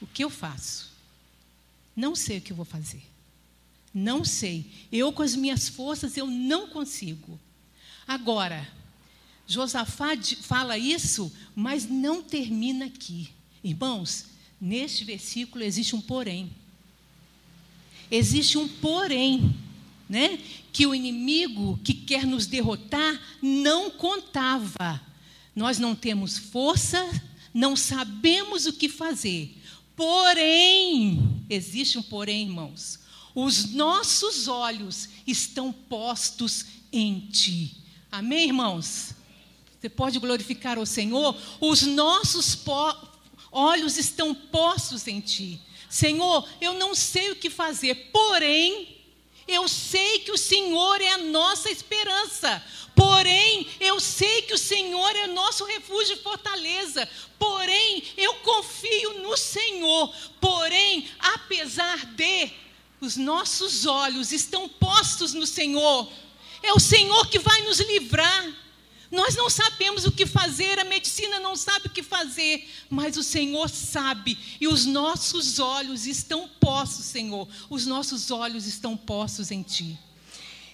o 0.00 0.06
que 0.06 0.24
eu 0.24 0.30
faço? 0.30 0.91
Não 1.94 2.14
sei 2.14 2.38
o 2.38 2.40
que 2.40 2.52
vou 2.52 2.64
fazer. 2.64 3.02
Não 3.94 4.24
sei. 4.24 4.66
Eu, 4.90 5.12
com 5.12 5.22
as 5.22 5.36
minhas 5.36 5.68
forças, 5.68 6.16
eu 6.16 6.26
não 6.26 6.68
consigo. 6.68 7.38
Agora, 8.06 8.66
Josafá 9.46 10.10
fala 10.40 10.78
isso, 10.78 11.32
mas 11.54 11.86
não 11.86 12.22
termina 12.22 12.86
aqui. 12.86 13.30
Irmãos, 13.62 14.26
neste 14.60 15.04
versículo 15.04 15.62
existe 15.62 15.94
um 15.94 16.00
porém. 16.00 16.50
Existe 18.10 18.58
um 18.58 18.68
porém, 18.68 19.54
né? 20.08 20.38
Que 20.72 20.86
o 20.86 20.94
inimigo 20.94 21.78
que 21.84 21.94
quer 21.94 22.26
nos 22.26 22.46
derrotar 22.46 23.20
não 23.40 23.90
contava. 23.90 25.00
Nós 25.54 25.78
não 25.78 25.94
temos 25.94 26.38
força, 26.38 26.98
não 27.52 27.76
sabemos 27.76 28.66
o 28.66 28.72
que 28.72 28.88
fazer. 28.88 29.54
Porém, 29.94 31.31
existe 31.48 31.98
um 31.98 32.02
porém, 32.02 32.42
irmãos. 32.42 33.00
Os 33.34 33.72
nossos 33.72 34.48
olhos 34.48 35.08
estão 35.26 35.72
postos 35.72 36.66
em 36.92 37.20
Ti. 37.30 37.76
Amém, 38.10 38.46
irmãos? 38.48 39.14
Você 39.80 39.88
pode 39.88 40.18
glorificar 40.18 40.78
o 40.78 40.86
Senhor? 40.86 41.36
Os 41.60 41.82
nossos 41.82 42.56
olhos 43.50 43.96
estão 43.96 44.34
postos 44.34 45.08
em 45.08 45.20
Ti. 45.20 45.60
Senhor, 45.88 46.48
eu 46.60 46.74
não 46.74 46.94
sei 46.94 47.32
o 47.32 47.36
que 47.36 47.50
fazer, 47.50 48.10
porém, 48.12 49.01
eu 49.46 49.68
sei 49.68 50.20
que 50.20 50.32
o 50.32 50.38
Senhor 50.38 51.00
é 51.00 51.12
a 51.12 51.18
nossa 51.18 51.70
esperança. 51.70 52.62
Porém, 52.94 53.66
eu 53.80 53.98
sei 53.98 54.42
que 54.42 54.54
o 54.54 54.58
Senhor 54.58 55.16
é 55.16 55.26
nosso 55.26 55.64
refúgio 55.64 56.14
e 56.14 56.22
fortaleza. 56.22 57.08
Porém, 57.38 58.02
eu 58.16 58.34
confio 58.36 59.20
no 59.20 59.36
Senhor. 59.36 60.14
Porém, 60.40 61.08
apesar 61.18 62.04
de 62.06 62.50
os 63.00 63.16
nossos 63.16 63.84
olhos 63.84 64.30
estão 64.30 64.68
postos 64.68 65.34
no 65.34 65.46
Senhor. 65.46 66.08
É 66.62 66.72
o 66.72 66.78
Senhor 66.78 67.26
que 67.26 67.38
vai 67.38 67.62
nos 67.62 67.80
livrar. 67.80 68.46
Nós 69.12 69.36
não 69.36 69.50
sabemos 69.50 70.06
o 70.06 70.10
que 70.10 70.24
fazer, 70.24 70.78
a 70.78 70.84
medicina 70.84 71.38
não 71.38 71.54
sabe 71.54 71.86
o 71.86 71.90
que 71.90 72.02
fazer, 72.02 72.66
mas 72.88 73.18
o 73.18 73.22
Senhor 73.22 73.68
sabe, 73.68 74.38
e 74.58 74.66
os 74.66 74.86
nossos 74.86 75.58
olhos 75.58 76.06
estão 76.06 76.48
postos, 76.58 77.04
Senhor, 77.04 77.46
os 77.68 77.84
nossos 77.84 78.30
olhos 78.30 78.66
estão 78.66 78.96
postos 78.96 79.50
em 79.50 79.62
Ti. 79.62 79.98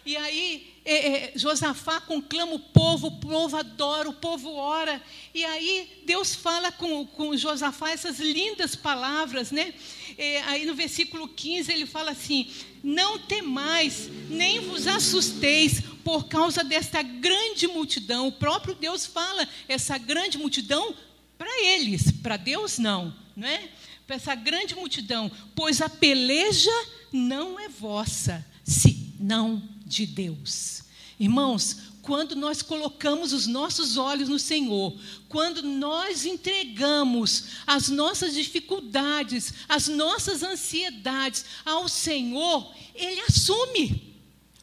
E 0.07 0.17
aí, 0.17 0.73
é, 0.85 0.95
é, 0.95 1.33
Josafá 1.37 2.01
conclama 2.01 2.55
o 2.55 2.61
povo, 2.61 3.09
o 3.09 3.17
povo 3.19 3.57
adora, 3.57 4.09
o 4.09 4.15
povo 4.15 4.55
ora. 4.55 5.03
E 5.35 5.45
aí, 5.45 6.03
Deus 6.07 6.35
fala 6.35 6.73
com, 6.73 7.05
com 7.07 7.37
Josafá 7.37 7.91
essas 7.91 8.19
lindas 8.19 8.75
palavras, 8.75 9.51
né? 9.51 9.75
É, 10.17 10.41
aí 10.45 10.65
no 10.65 10.75
versículo 10.75 11.29
15 11.29 11.71
ele 11.71 11.85
fala 11.85 12.13
assim: 12.13 12.51
Não 12.83 13.19
temais, 13.19 14.09
nem 14.31 14.61
vos 14.61 14.87
assusteis 14.87 15.83
por 16.09 16.25
causa 16.25 16.65
desta 16.65 17.03
grande 17.03 17.69
multidão. 17.69 18.29
O 18.29 18.33
próprio 18.33 18.75
Deus 18.75 19.05
fala 19.05 19.47
essa 19.69 19.99
grande 19.99 20.39
multidão 20.39 20.95
para 21.37 21.63
eles, 21.63 22.11
para 22.23 22.39
Deus 22.39 22.79
não, 22.79 23.15
não 23.37 23.47
é? 23.47 23.69
Para 24.07 24.17
essa 24.17 24.35
grande 24.35 24.75
multidão, 24.75 25.31
pois 25.55 25.83
a 25.83 25.89
peleja 25.91 26.73
não 27.13 27.61
é 27.61 27.69
vossa, 27.69 28.43
senão 28.65 29.63
de 29.85 30.07
Deus. 30.07 30.83
Irmãos, 31.21 31.77
quando 32.01 32.35
nós 32.35 32.63
colocamos 32.63 33.35
os 33.35 33.47
nossos 33.47 33.99
olhos 33.99 34.31
no 34.31 34.39
Senhor, 34.39 34.99
quando 35.29 35.63
nós 35.63 36.25
entregamos 36.25 37.49
as 37.67 37.91
nossas 37.91 38.33
dificuldades, 38.33 39.53
as 39.69 39.89
nossas 39.89 40.43
ansiedades 40.43 41.45
ao 41.67 41.87
Senhor, 41.87 42.75
Ele 42.95 43.21
assume, 43.29 44.08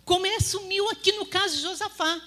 como 0.05 0.25
Ele 0.25 0.35
assumiu 0.35 0.87
aqui 0.89 1.11
no 1.13 1.25
caso 1.25 1.55
de 1.55 1.63
Josafá. 1.63 2.21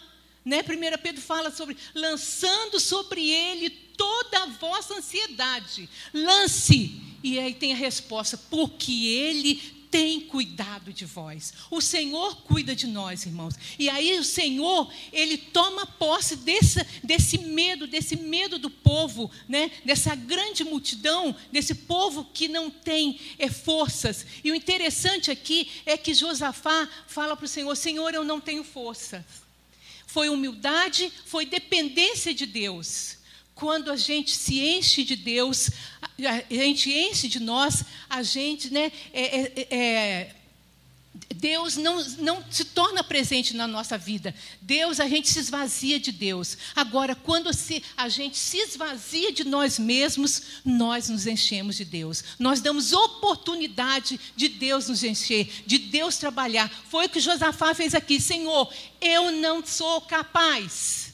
Né? 0.44 0.60
1 0.60 1.02
Pedro 1.02 1.22
fala 1.22 1.50
sobre 1.50 1.76
lançando 1.94 2.80
sobre 2.80 3.30
ele 3.30 3.70
toda 3.70 4.42
a 4.42 4.46
vossa 4.46 4.94
ansiedade. 4.94 5.88
Lance. 6.12 7.00
E 7.22 7.38
aí 7.38 7.54
tem 7.54 7.72
a 7.72 7.76
resposta: 7.76 8.36
porque 8.50 8.92
ele 8.92 9.77
tem 9.90 10.20
cuidado 10.20 10.92
de 10.92 11.04
vós. 11.04 11.52
O 11.70 11.80
Senhor 11.80 12.36
cuida 12.42 12.74
de 12.74 12.86
nós, 12.86 13.26
irmãos. 13.26 13.54
E 13.78 13.88
aí 13.88 14.18
o 14.18 14.24
Senhor, 14.24 14.90
ele 15.12 15.36
toma 15.36 15.86
posse 15.86 16.36
desse, 16.36 16.84
desse 17.02 17.38
medo, 17.38 17.86
desse 17.86 18.16
medo 18.16 18.58
do 18.58 18.70
povo, 18.70 19.30
né? 19.48 19.70
dessa 19.84 20.14
grande 20.14 20.64
multidão, 20.64 21.34
desse 21.50 21.74
povo 21.74 22.24
que 22.32 22.48
não 22.48 22.70
tem 22.70 23.18
é, 23.38 23.48
forças. 23.48 24.26
E 24.42 24.50
o 24.50 24.54
interessante 24.54 25.30
aqui 25.30 25.68
é 25.84 25.96
que 25.96 26.14
Josafá 26.14 26.88
fala 27.06 27.36
para 27.36 27.46
o 27.46 27.48
Senhor: 27.48 27.74
Senhor, 27.76 28.14
eu 28.14 28.24
não 28.24 28.40
tenho 28.40 28.64
força. 28.64 29.24
Foi 30.06 30.28
humildade, 30.28 31.12
foi 31.26 31.44
dependência 31.44 32.32
de 32.32 32.46
Deus 32.46 33.17
quando 33.58 33.90
a 33.90 33.96
gente 33.96 34.30
se 34.36 34.60
enche 34.60 35.02
de 35.02 35.16
Deus, 35.16 35.68
a 36.00 36.54
gente 36.54 36.92
enche 36.92 37.26
de 37.26 37.40
nós, 37.40 37.82
a 38.08 38.22
gente, 38.22 38.72
né, 38.72 38.92
é, 39.12 39.36
é, 39.36 39.76
é, 39.76 40.34
Deus 41.34 41.76
não, 41.76 42.00
não 42.18 42.44
se 42.48 42.66
torna 42.66 43.02
presente 43.02 43.56
na 43.56 43.66
nossa 43.66 43.98
vida. 43.98 44.32
Deus, 44.62 45.00
a 45.00 45.08
gente 45.08 45.28
se 45.28 45.40
esvazia 45.40 45.98
de 45.98 46.12
Deus. 46.12 46.56
Agora, 46.76 47.16
quando 47.16 47.52
se, 47.52 47.82
a 47.96 48.08
gente 48.08 48.38
se 48.38 48.58
esvazia 48.58 49.32
de 49.32 49.42
nós 49.42 49.76
mesmos, 49.76 50.40
nós 50.64 51.08
nos 51.08 51.26
enchemos 51.26 51.74
de 51.74 51.84
Deus. 51.84 52.22
Nós 52.38 52.60
damos 52.60 52.92
oportunidade 52.92 54.20
de 54.36 54.48
Deus 54.48 54.88
nos 54.88 55.02
encher, 55.02 55.64
de 55.66 55.78
Deus 55.78 56.16
trabalhar. 56.16 56.70
Foi 56.88 57.06
o 57.06 57.10
que 57.10 57.18
Josafá 57.18 57.74
fez 57.74 57.92
aqui. 57.92 58.20
Senhor, 58.20 58.72
eu 59.00 59.32
não 59.32 59.66
sou 59.66 60.00
capaz. 60.02 61.12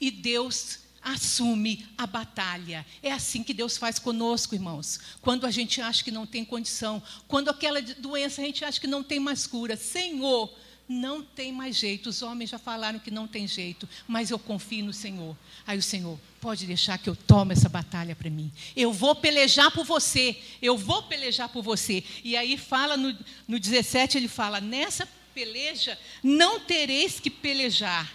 E 0.00 0.10
Deus 0.10 0.80
assume 1.02 1.86
a 1.98 2.06
batalha. 2.06 2.86
É 3.02 3.10
assim 3.10 3.42
que 3.42 3.52
Deus 3.52 3.76
faz 3.76 3.98
conosco, 3.98 4.54
irmãos. 4.54 5.00
Quando 5.20 5.46
a 5.46 5.50
gente 5.50 5.80
acha 5.80 6.04
que 6.04 6.10
não 6.10 6.26
tem 6.26 6.44
condição, 6.44 7.02
quando 7.26 7.48
aquela 7.48 7.82
doença 7.82 8.40
a 8.40 8.44
gente 8.44 8.64
acha 8.64 8.80
que 8.80 8.86
não 8.86 9.02
tem 9.02 9.18
mais 9.18 9.46
cura, 9.46 9.76
Senhor, 9.76 10.52
não 10.88 11.22
tem 11.22 11.52
mais 11.52 11.76
jeito. 11.76 12.08
Os 12.08 12.22
homens 12.22 12.50
já 12.50 12.58
falaram 12.58 12.98
que 12.98 13.10
não 13.10 13.26
tem 13.26 13.48
jeito, 13.48 13.88
mas 14.06 14.30
eu 14.30 14.38
confio 14.38 14.84
no 14.84 14.92
Senhor. 14.92 15.36
Aí 15.66 15.76
o 15.76 15.82
Senhor, 15.82 16.18
pode 16.40 16.66
deixar 16.66 16.98
que 16.98 17.08
eu 17.08 17.16
tome 17.16 17.54
essa 17.54 17.68
batalha 17.68 18.14
para 18.14 18.30
mim. 18.30 18.52
Eu 18.76 18.92
vou 18.92 19.14
pelejar 19.14 19.70
por 19.70 19.84
você. 19.84 20.40
Eu 20.60 20.76
vou 20.76 21.02
pelejar 21.04 21.48
por 21.48 21.62
você. 21.62 22.04
E 22.22 22.36
aí 22.36 22.56
fala 22.56 22.96
no, 22.96 23.16
no 23.48 23.58
17, 23.58 24.18
ele 24.18 24.28
fala: 24.28 24.60
nessa 24.60 25.08
peleja 25.34 25.98
não 26.22 26.60
tereis 26.60 27.18
que 27.18 27.30
pelejar. 27.30 28.12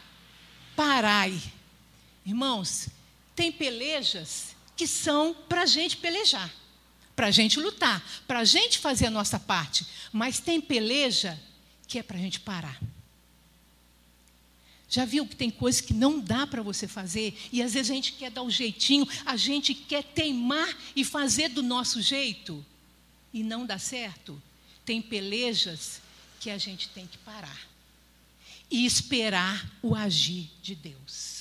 Parai 0.75 1.41
Irmãos, 2.27 2.89
tem 3.33 3.53
pelejas 3.53 4.53
que 4.75 4.85
são 4.85 5.33
para 5.47 5.61
a 5.61 5.65
gente 5.65 5.95
pelejar, 5.95 6.53
para 7.15 7.27
a 7.27 7.31
gente 7.31 7.57
lutar, 7.57 8.03
para 8.27 8.39
a 8.39 8.43
gente 8.43 8.79
fazer 8.79 9.05
a 9.05 9.09
nossa 9.09 9.39
parte. 9.39 9.87
Mas 10.11 10.37
tem 10.37 10.59
peleja 10.59 11.41
que 11.87 11.97
é 11.97 12.03
para 12.03 12.17
a 12.17 12.19
gente 12.19 12.41
parar. 12.41 12.77
Já 14.89 15.05
viu 15.05 15.25
que 15.25 15.37
tem 15.37 15.49
coisas 15.49 15.79
que 15.79 15.93
não 15.93 16.19
dá 16.19 16.45
para 16.45 16.61
você 16.61 16.85
fazer 16.85 17.33
e 17.49 17.61
às 17.61 17.73
vezes 17.73 17.91
a 17.91 17.93
gente 17.93 18.11
quer 18.11 18.29
dar 18.29 18.41
um 18.41 18.51
jeitinho, 18.51 19.07
a 19.25 19.37
gente 19.37 19.73
quer 19.73 20.03
teimar 20.03 20.77
e 20.97 21.05
fazer 21.05 21.47
do 21.47 21.63
nosso 21.63 22.01
jeito 22.01 22.63
e 23.33 23.41
não 23.41 23.65
dá 23.65 23.79
certo? 23.79 24.41
Tem 24.85 25.01
pelejas 25.01 26.01
que 26.41 26.49
a 26.49 26.57
gente 26.57 26.89
tem 26.89 27.07
que 27.07 27.17
parar 27.19 27.67
e 28.69 28.85
esperar 28.85 29.69
o 29.81 29.95
agir 29.95 30.49
de 30.61 30.75
Deus. 30.75 31.36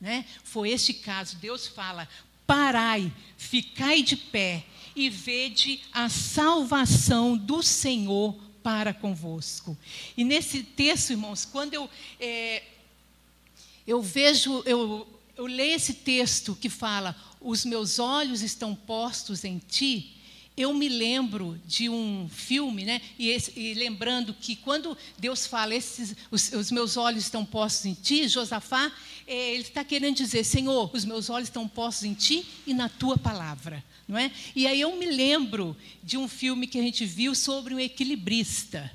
Né? 0.00 0.24
Foi 0.42 0.70
este 0.70 0.94
caso. 0.94 1.36
Deus 1.36 1.66
fala: 1.66 2.08
parai, 2.46 3.12
ficai 3.36 4.02
de 4.02 4.16
pé 4.16 4.64
e 4.96 5.10
vede 5.10 5.82
a 5.92 6.08
salvação 6.08 7.36
do 7.36 7.62
Senhor 7.62 8.34
para 8.62 8.94
convosco. 8.94 9.76
E 10.16 10.24
nesse 10.24 10.62
texto, 10.62 11.10
irmãos, 11.10 11.44
quando 11.44 11.74
eu, 11.74 11.88
é, 12.18 12.62
eu 13.86 14.02
vejo, 14.02 14.62
eu, 14.66 15.06
eu 15.36 15.46
leio 15.46 15.74
esse 15.74 15.94
texto 15.94 16.56
que 16.56 16.68
fala: 16.68 17.14
os 17.40 17.64
meus 17.64 17.98
olhos 17.98 18.42
estão 18.42 18.74
postos 18.74 19.44
em 19.44 19.58
ti 19.58 20.19
eu 20.60 20.74
me 20.74 20.88
lembro 20.88 21.58
de 21.66 21.88
um 21.88 22.28
filme, 22.28 22.84
né? 22.84 23.00
E, 23.18 23.30
esse, 23.30 23.58
e 23.58 23.72
lembrando 23.72 24.34
que 24.34 24.54
quando 24.54 24.96
Deus 25.18 25.46
fala, 25.46 25.74
esses, 25.74 26.14
os, 26.30 26.52
os, 26.52 26.70
meus 26.70 26.98
olhos 26.98 27.24
estão 27.24 27.46
postos 27.46 27.86
em 27.86 27.94
ti, 27.94 28.28
Josafá, 28.28 28.92
é, 29.26 29.54
ele 29.54 29.62
está 29.62 29.82
querendo 29.82 30.16
dizer, 30.16 30.44
Senhor, 30.44 30.90
os 30.92 31.04
meus 31.06 31.30
olhos 31.30 31.48
estão 31.48 31.66
postos 31.66 32.04
em 32.04 32.12
ti 32.12 32.46
e 32.66 32.74
na 32.74 32.90
tua 32.90 33.16
palavra. 33.16 33.82
Não 34.06 34.18
é? 34.18 34.30
E 34.54 34.66
aí 34.66 34.80
eu 34.80 34.94
me 34.96 35.06
lembro 35.06 35.74
de 36.02 36.18
um 36.18 36.28
filme 36.28 36.66
que 36.66 36.78
a 36.78 36.82
gente 36.82 37.06
viu 37.06 37.34
sobre 37.34 37.74
um 37.74 37.80
equilibrista. 37.80 38.90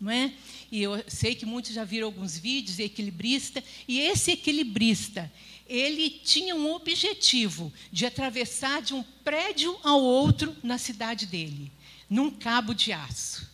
Não 0.00 0.10
é? 0.10 0.32
E 0.72 0.82
eu 0.82 1.04
sei 1.06 1.34
que 1.34 1.44
muitos 1.44 1.72
já 1.72 1.84
viram 1.84 2.06
alguns 2.06 2.38
vídeos 2.38 2.76
de 2.76 2.82
equilibrista, 2.82 3.62
e 3.86 4.00
esse 4.00 4.32
equilibrista, 4.32 5.30
ele 5.68 6.10
tinha 6.10 6.54
um 6.54 6.72
objetivo 6.72 7.72
de 7.90 8.04
atravessar 8.06 8.82
de 8.82 8.94
um 8.94 9.02
prédio 9.24 9.78
ao 9.82 10.00
outro 10.02 10.54
na 10.62 10.78
cidade 10.78 11.26
dele, 11.26 11.72
num 12.08 12.30
cabo 12.30 12.74
de 12.74 12.92
aço. 12.92 13.50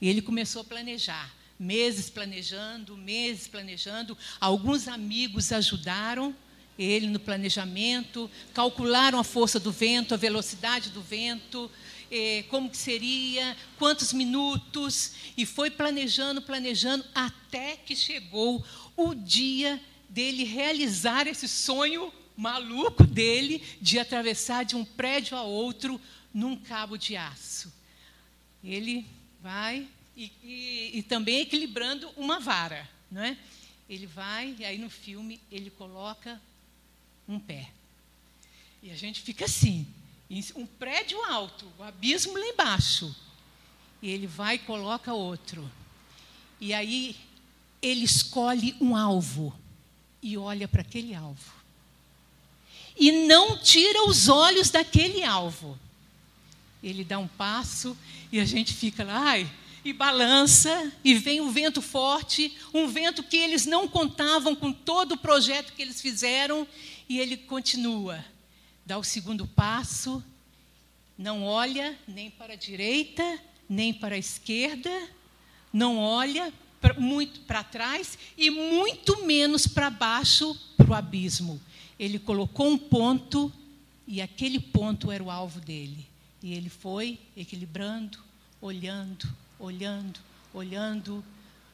E 0.00 0.08
ele 0.08 0.22
começou 0.22 0.62
a 0.62 0.64
planejar, 0.64 1.34
meses 1.58 2.08
planejando, 2.08 2.96
meses 2.96 3.48
planejando. 3.48 4.16
Alguns 4.40 4.86
amigos 4.86 5.50
ajudaram 5.50 6.34
ele 6.78 7.08
no 7.08 7.18
planejamento, 7.18 8.30
calcularam 8.54 9.18
a 9.18 9.24
força 9.24 9.58
do 9.58 9.72
vento, 9.72 10.14
a 10.14 10.16
velocidade 10.16 10.90
do 10.90 11.02
vento, 11.02 11.68
eh, 12.08 12.44
como 12.48 12.70
que 12.70 12.76
seria, 12.76 13.56
quantos 13.76 14.12
minutos, 14.12 15.12
e 15.36 15.44
foi 15.44 15.70
planejando, 15.70 16.40
planejando, 16.40 17.04
até 17.12 17.76
que 17.76 17.96
chegou 17.96 18.64
o 18.96 19.12
dia 19.12 19.80
dele 20.08 20.44
realizar 20.44 21.26
esse 21.26 21.46
sonho 21.46 22.12
maluco 22.36 23.04
dele 23.04 23.62
de 23.80 23.98
atravessar 23.98 24.64
de 24.64 24.76
um 24.76 24.84
prédio 24.84 25.36
a 25.36 25.42
outro 25.42 26.00
num 26.32 26.56
cabo 26.56 26.96
de 26.96 27.16
aço. 27.16 27.72
Ele 28.62 29.06
vai 29.42 29.88
e, 30.16 30.32
e, 30.42 30.90
e 30.94 31.02
também 31.02 31.40
equilibrando 31.40 32.08
uma 32.16 32.38
vara, 32.38 32.88
não 33.10 33.22
é? 33.22 33.36
Ele 33.88 34.06
vai 34.06 34.54
e 34.58 34.64
aí 34.64 34.78
no 34.78 34.90
filme 34.90 35.40
ele 35.50 35.70
coloca 35.70 36.40
um 37.26 37.38
pé. 37.38 37.70
E 38.82 38.90
a 38.90 38.96
gente 38.96 39.20
fica 39.20 39.44
assim, 39.44 39.86
um 40.54 40.66
prédio 40.66 41.20
alto, 41.24 41.66
o 41.78 41.82
abismo 41.82 42.38
lá 42.38 42.46
embaixo. 42.46 43.14
E 44.00 44.10
ele 44.10 44.26
vai 44.26 44.54
e 44.54 44.60
coloca 44.60 45.12
outro. 45.12 45.68
E 46.60 46.72
aí 46.72 47.16
ele 47.82 48.04
escolhe 48.04 48.76
um 48.80 48.94
alvo 48.94 49.58
e 50.22 50.36
olha 50.36 50.66
para 50.66 50.82
aquele 50.82 51.14
alvo. 51.14 51.52
E 52.96 53.26
não 53.26 53.56
tira 53.58 54.08
os 54.08 54.28
olhos 54.28 54.70
daquele 54.70 55.22
alvo. 55.22 55.78
Ele 56.82 57.04
dá 57.04 57.18
um 57.18 57.28
passo 57.28 57.96
e 58.30 58.40
a 58.40 58.44
gente 58.44 58.74
fica 58.74 59.04
lá, 59.04 59.18
ai, 59.30 59.50
e 59.84 59.92
balança, 59.92 60.92
e 61.02 61.14
vem 61.14 61.40
um 61.40 61.50
vento 61.50 61.80
forte, 61.80 62.56
um 62.74 62.88
vento 62.88 63.22
que 63.22 63.36
eles 63.36 63.64
não 63.64 63.88
contavam 63.88 64.54
com 64.54 64.72
todo 64.72 65.12
o 65.12 65.18
projeto 65.18 65.72
que 65.72 65.82
eles 65.82 66.00
fizeram, 66.00 66.66
e 67.08 67.18
ele 67.18 67.36
continua. 67.36 68.22
Dá 68.84 68.98
o 68.98 69.04
segundo 69.04 69.46
passo, 69.46 70.22
não 71.16 71.44
olha 71.44 71.98
nem 72.06 72.30
para 72.30 72.52
a 72.52 72.56
direita, 72.56 73.38
nem 73.68 73.92
para 73.92 74.14
a 74.14 74.18
esquerda, 74.18 74.90
não 75.72 75.98
olha 75.98 76.52
muito 76.98 77.40
para 77.40 77.62
trás 77.62 78.18
e 78.36 78.50
muito 78.50 79.24
menos 79.24 79.66
para 79.66 79.90
baixo, 79.90 80.54
para 80.76 80.90
o 80.90 80.94
abismo. 80.94 81.60
Ele 81.98 82.18
colocou 82.18 82.68
um 82.68 82.78
ponto 82.78 83.52
e 84.06 84.22
aquele 84.22 84.60
ponto 84.60 85.10
era 85.10 85.22
o 85.22 85.30
alvo 85.30 85.60
dele. 85.60 86.06
E 86.42 86.54
ele 86.54 86.68
foi 86.68 87.18
equilibrando, 87.36 88.18
olhando, 88.60 89.28
olhando, 89.58 90.20
olhando. 90.54 91.24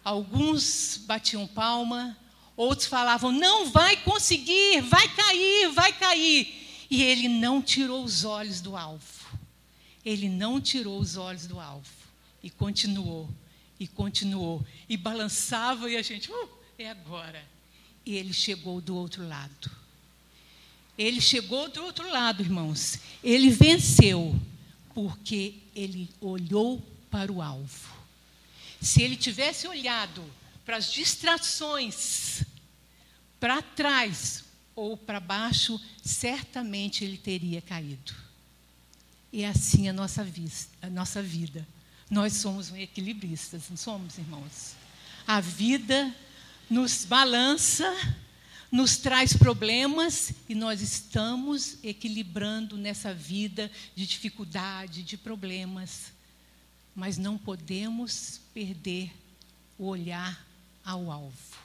Alguns 0.03 1.03
batiam 1.07 1.47
palma, 1.47 2.17
outros 2.57 2.89
falavam: 2.89 3.31
não 3.31 3.71
vai 3.71 3.97
conseguir, 3.99 4.81
vai 4.81 5.09
cair, 5.15 5.71
vai 5.73 5.93
cair. 5.93 6.87
E 6.91 7.03
ele 7.03 7.29
não 7.29 7.61
tirou 7.61 8.05
os 8.05 8.25
olhos 8.25 8.61
do 8.61 8.77
alvo. 8.77 9.25
Ele 10.05 10.29
não 10.29 10.61
tirou 10.61 10.99
os 10.99 11.17
olhos 11.17 11.47
do 11.47 11.59
alvo 11.59 11.89
e 12.43 12.51
continuou 12.51 13.29
e 13.85 13.89
continuou. 13.89 14.67
E 14.89 14.97
balançava 14.97 15.91
e 15.91 15.97
a 15.97 16.03
gente, 16.03 16.31
uh, 16.31 16.49
é 16.79 16.89
agora. 16.89 17.45
E 18.05 18.15
ele 18.15 18.33
chegou 18.33 18.81
do 18.81 18.97
outro 18.97 19.27
lado. 19.29 19.71
Ele 20.97 21.21
chegou 21.21 21.69
do 21.69 21.83
outro 21.85 22.09
lado, 22.11 22.43
irmãos. 22.43 22.99
Ele 23.23 23.51
venceu, 23.51 24.39
porque 24.95 25.57
ele 25.77 26.09
olhou 26.21 26.83
para 27.11 27.31
o 27.31 27.43
alvo. 27.43 27.93
Se 28.81 29.03
ele 29.03 29.17
tivesse 29.17 29.67
olhado 29.67 30.25
para 30.65 30.77
as 30.79 30.91
distrações, 30.91 32.43
para 33.39 33.61
trás 33.61 34.45
ou 34.75 34.97
para 34.97 35.21
baixo, 35.21 35.79
certamente 36.03 37.05
ele 37.05 37.19
teria 37.19 37.61
caído. 37.61 38.15
E 39.31 39.43
é 39.43 39.49
assim 39.49 39.89
a 39.89 39.93
nossa, 39.93 40.27
a 40.81 40.89
nossa 40.89 41.23
vida. 41.23 41.67
Nós 42.11 42.35
somos 42.35 42.73
equilibristas, 42.75 43.63
não 43.71 43.77
somos, 43.77 44.19
irmãos? 44.19 44.75
A 45.27 45.41
vida 45.41 46.15
nos 46.69 47.05
balança, 47.05 47.91
nos 48.71 48.97
traz 48.97 49.33
problemas 49.35 50.33
e 50.49 50.55
nós 50.55 50.81
estamos 50.81 51.79
equilibrando 51.83 52.77
nessa 52.77 53.15
vida 53.15 53.71
de 53.95 54.07
dificuldade, 54.07 55.03
de 55.03 55.17
problemas. 55.17 56.13
Mas 56.95 57.17
não 57.17 57.39
podemos 57.39 58.41
perder 58.53 59.11
o 59.79 59.87
olhar 59.87 60.45
ao 60.85 61.11
alvo. 61.11 61.57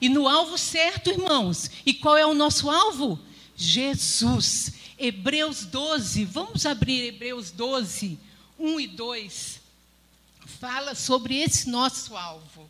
E 0.00 0.08
no 0.08 0.26
alvo 0.26 0.56
certo, 0.56 1.10
irmãos. 1.10 1.70
E 1.84 1.94
qual 1.94 2.16
é 2.16 2.26
o 2.26 2.34
nosso 2.34 2.70
alvo? 2.70 3.18
Jesus. 3.56 4.72
Hebreus 4.98 5.64
12. 5.64 6.24
Vamos 6.24 6.66
abrir 6.66 7.04
Hebreus 7.04 7.50
12, 7.50 8.18
1 8.58 8.80
e 8.80 8.86
2. 8.86 9.63
Fala 10.46 10.94
sobre 10.94 11.36
esse 11.42 11.68
nosso 11.68 12.16
alvo. 12.16 12.68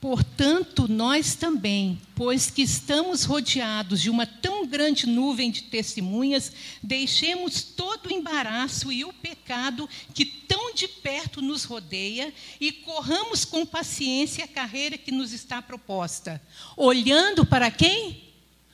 Portanto, 0.00 0.88
nós 0.88 1.34
também, 1.34 2.00
pois 2.14 2.50
que 2.50 2.62
estamos 2.62 3.24
rodeados 3.24 4.00
de 4.00 4.08
uma 4.08 4.24
tão 4.24 4.66
grande 4.66 5.06
nuvem 5.06 5.50
de 5.50 5.64
testemunhas, 5.64 6.50
deixemos 6.82 7.62
todo 7.62 8.06
o 8.06 8.12
embaraço 8.12 8.90
e 8.90 9.04
o 9.04 9.12
pecado 9.12 9.86
que 10.14 10.24
tão 10.24 10.72
de 10.72 10.88
perto 10.88 11.42
nos 11.42 11.64
rodeia 11.64 12.32
e 12.58 12.72
corramos 12.72 13.44
com 13.44 13.66
paciência 13.66 14.44
a 14.44 14.48
carreira 14.48 14.96
que 14.96 15.12
nos 15.12 15.34
está 15.34 15.60
proposta. 15.60 16.40
Olhando 16.78 17.44
para 17.44 17.70
quem? 17.70 18.24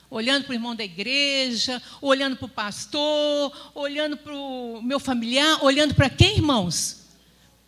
Olhando 0.09 0.45
para 0.45 0.53
o 0.53 0.55
irmão 0.55 0.77
da 0.77 0.85
igreja, 0.85 1.83
olhando 2.01 2.37
para 2.37 2.47
o 2.47 2.49
pastor, 2.49 3.73
olhando 3.75 4.17
para 4.17 4.33
o 4.33 4.81
meu 4.81 5.01
familiar, 5.01 5.59
olhando 5.65 5.93
para 5.93 6.09
quem, 6.09 6.37
irmãos? 6.37 6.99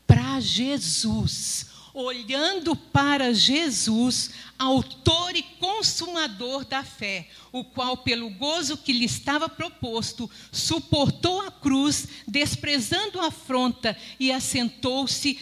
Para 0.06 0.38
Jesus 0.38 1.66
olhando 1.98 2.76
para 2.76 3.34
Jesus, 3.34 4.30
autor 4.56 5.34
e 5.34 5.42
consumador 5.42 6.64
da 6.64 6.84
fé, 6.84 7.28
o 7.50 7.64
qual, 7.64 7.96
pelo 7.96 8.30
gozo 8.30 8.76
que 8.76 8.92
lhe 8.92 9.04
estava 9.04 9.48
proposto, 9.48 10.30
suportou 10.52 11.40
a 11.40 11.50
cruz, 11.50 12.06
desprezando 12.26 13.20
a 13.20 13.26
afronta, 13.26 13.96
e 14.20 14.30
assentou-se 14.30 15.40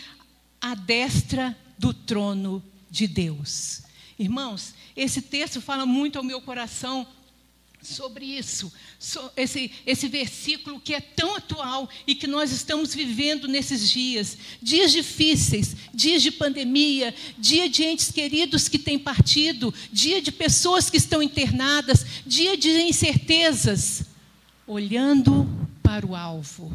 à 0.59 0.75
destra 0.75 1.55
do 1.79 1.93
trono 1.93 2.65
de 2.91 3.07
Deus. 3.07 3.83
Irmãos, 4.19 4.73
esse 4.97 5.21
texto 5.21 5.61
fala 5.61 5.85
muito 5.85 6.17
ao 6.17 6.25
meu 6.25 6.41
coração 6.41 7.07
sobre 7.83 8.25
isso, 8.25 8.73
esse, 9.37 9.71
esse 9.87 10.09
versículo 10.09 10.81
que 10.81 10.95
é 10.95 11.01
tão 11.01 11.37
atual 11.37 11.89
e 12.07 12.15
que 12.15 12.27
nós 12.27 12.51
estamos 12.51 12.95
vivendo 12.95 13.47
nesses 13.47 13.89
dias. 13.89 14.37
Dias 14.61 14.91
difíceis, 14.91 15.77
dias 15.95 16.23
de 16.23 16.31
pandemia, 16.31 17.15
dia 17.39 17.69
de 17.69 17.85
entes 17.85 18.11
queridos 18.11 18.69
que 18.69 18.79
têm 18.79 18.99
partido, 18.99 19.73
dia 19.93 20.21
de 20.21 20.33
pessoas 20.33 20.91
que 20.91 20.97
estão 20.97 21.23
internadas, 21.23 22.05
dia 22.27 22.57
de 22.57 22.71
incertezas. 22.83 24.05
Olhando 24.67 25.49
para 25.83 26.05
o 26.05 26.17
alvo. 26.17 26.73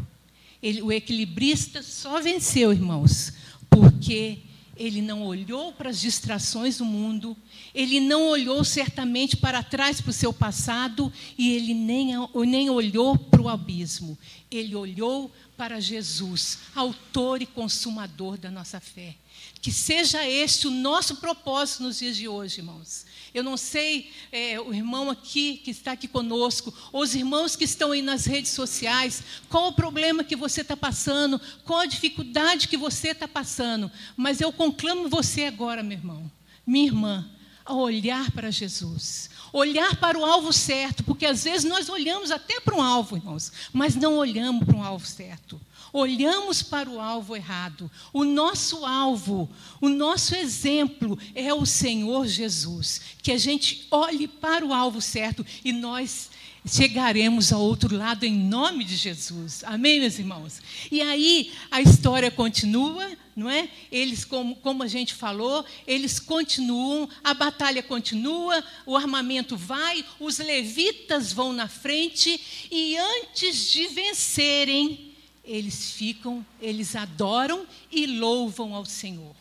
Ele, 0.64 0.82
o 0.82 0.92
equilibrista 0.92 1.84
só 1.84 2.22
venceu, 2.22 2.72
irmãos, 2.72 3.34
porque 3.70 4.40
ele 4.82 5.02
não 5.02 5.24
olhou 5.24 5.72
para 5.72 5.92
as 5.92 6.02
distrações 6.02 6.80
do 6.80 6.86
mundo, 6.86 7.38
ele 7.74 8.00
não 8.00 8.28
olhou 8.30 8.64
certamente 8.64 9.38
para 9.38 9.62
trás 9.62 10.02
para 10.02 10.10
o 10.10 10.14
seu 10.14 10.34
passado 10.34 11.14
e 11.38 11.54
ele 11.54 11.74
nem, 11.74 12.14
nem 12.48 12.70
olhou 12.70 13.16
para 13.16 13.42
o 13.42 13.48
abismo. 13.48 14.18
Ele 14.50 14.76
olhou 14.76 15.32
para 15.62 15.80
Jesus, 15.80 16.58
autor 16.74 17.40
e 17.40 17.46
consumador 17.46 18.36
da 18.36 18.50
nossa 18.50 18.80
fé. 18.80 19.14
Que 19.62 19.72
seja 19.72 20.28
este 20.28 20.66
o 20.66 20.72
nosso 20.72 21.18
propósito 21.18 21.84
nos 21.84 22.00
dias 22.00 22.18
de 22.18 22.28
hoje, 22.28 22.62
irmãos. 22.62 23.06
Eu 23.32 23.44
não 23.44 23.56
sei, 23.56 24.12
é, 24.32 24.60
o 24.60 24.74
irmão 24.74 25.08
aqui 25.08 25.58
que 25.58 25.70
está 25.70 25.92
aqui 25.92 26.08
conosco, 26.08 26.74
ou 26.92 27.04
os 27.04 27.14
irmãos 27.14 27.56
que 27.56 27.64
estão 27.64 27.92
aí 27.92 28.02
nas 28.02 28.26
redes 28.26 28.50
sociais, 28.54 29.22
qual 29.50 29.68
o 29.68 29.74
problema 29.74 30.24
que 30.24 30.36
você 30.36 30.62
está 30.62 30.76
passando, 30.76 31.40
qual 31.64 31.82
a 31.82 31.86
dificuldade 31.86 32.68
que 32.68 32.76
você 32.76 33.10
está 33.10 33.28
passando, 33.28 33.92
mas 34.18 34.42
eu 34.42 34.52
conclamo 34.52 35.10
você 35.10 35.44
agora, 35.44 35.84
meu 35.84 36.00
irmão, 36.00 36.32
minha 36.66 36.88
irmã, 36.88 37.30
a 37.64 37.76
olhar 37.76 38.32
para 38.32 38.50
Jesus, 38.50 39.30
olhar 39.54 39.96
para 39.98 40.18
o 40.18 40.26
alvo 40.26 40.54
certo, 40.54 41.04
porque 41.04 41.26
às 41.26 41.44
vezes 41.44 41.64
nós 41.64 41.90
olhamos 41.90 42.32
até 42.32 42.60
para 42.60 42.76
um 42.76 42.82
alvo, 42.82 43.18
irmãos, 43.18 43.52
mas 43.74 43.96
não 43.96 44.16
olhamos 44.16 44.66
para 44.66 44.76
um 44.76 44.84
alvo 44.84 45.06
certo. 45.06 45.60
Olhamos 45.94 46.64
para 46.64 46.90
o 46.90 47.02
alvo 47.02 47.36
errado. 47.36 47.92
O 48.14 48.24
nosso 48.24 48.86
alvo, 48.86 49.50
o 49.82 49.90
nosso 49.90 50.34
exemplo 50.34 51.20
é 51.36 51.54
o 51.54 51.66
Senhor 51.66 52.28
Jesus. 52.28 53.02
Que 53.22 53.34
a 53.34 53.38
gente 53.38 53.88
olhe 53.92 54.26
para 54.28 54.66
o 54.66 54.74
alvo 54.74 55.02
certo 55.02 55.46
e 55.66 55.74
nós 55.74 56.30
chegaremos 56.66 57.52
ao 57.52 57.62
outro 57.62 57.96
lado 57.96 58.24
em 58.24 58.34
nome 58.34 58.86
de 58.86 58.96
Jesus. 58.96 59.64
Amém, 59.66 60.00
meus 60.00 60.18
irmãos? 60.18 60.62
E 60.92 61.02
aí 61.02 61.52
a 61.70 61.82
história 61.82 62.32
continua, 62.32 63.10
não 63.42 63.50
é? 63.50 63.70
Eles, 63.92 64.24
como, 64.24 64.56
como 64.56 64.84
a 64.84 64.88
gente 64.88 65.14
falou, 65.14 65.66
eles 65.86 66.20
continuam, 66.20 67.10
a 67.24 67.34
batalha 67.34 67.84
continua, 67.84 68.64
o 68.86 68.96
armamento 68.96 69.58
vai, 69.58 70.06
os 70.20 70.38
levitas 70.38 71.34
vão 71.34 71.52
na 71.52 71.68
frente 71.68 72.40
e 72.72 72.98
antes 72.98 73.72
de 73.72 73.88
vencerem, 73.88 75.14
eles 75.44 75.92
ficam, 75.92 76.46
eles 76.62 76.96
adoram 76.96 77.66
e 77.92 78.06
louvam 78.06 78.74
ao 78.74 78.86
Senhor. 78.86 79.36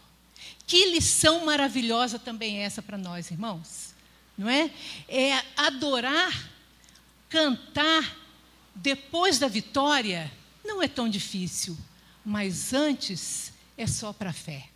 Que 0.67 0.91
lição 0.91 1.45
maravilhosa 1.45 2.19
também 2.19 2.59
é 2.59 2.63
essa 2.63 2.81
para 2.83 2.99
nós, 2.99 3.31
irmãos? 3.31 3.95
Não 4.37 4.49
é? 4.49 4.71
É 5.09 5.43
adorar 5.57 6.51
Cantar 7.31 8.19
depois 8.75 9.39
da 9.39 9.47
vitória 9.47 10.31
não 10.65 10.83
é 10.83 10.89
tão 10.89 11.09
difícil, 11.09 11.79
mas 12.25 12.75
antes 12.75 13.50
é 13.81 13.87
só 13.87 14.13
para 14.13 14.31
a 14.31 14.35
fé. 14.35 14.69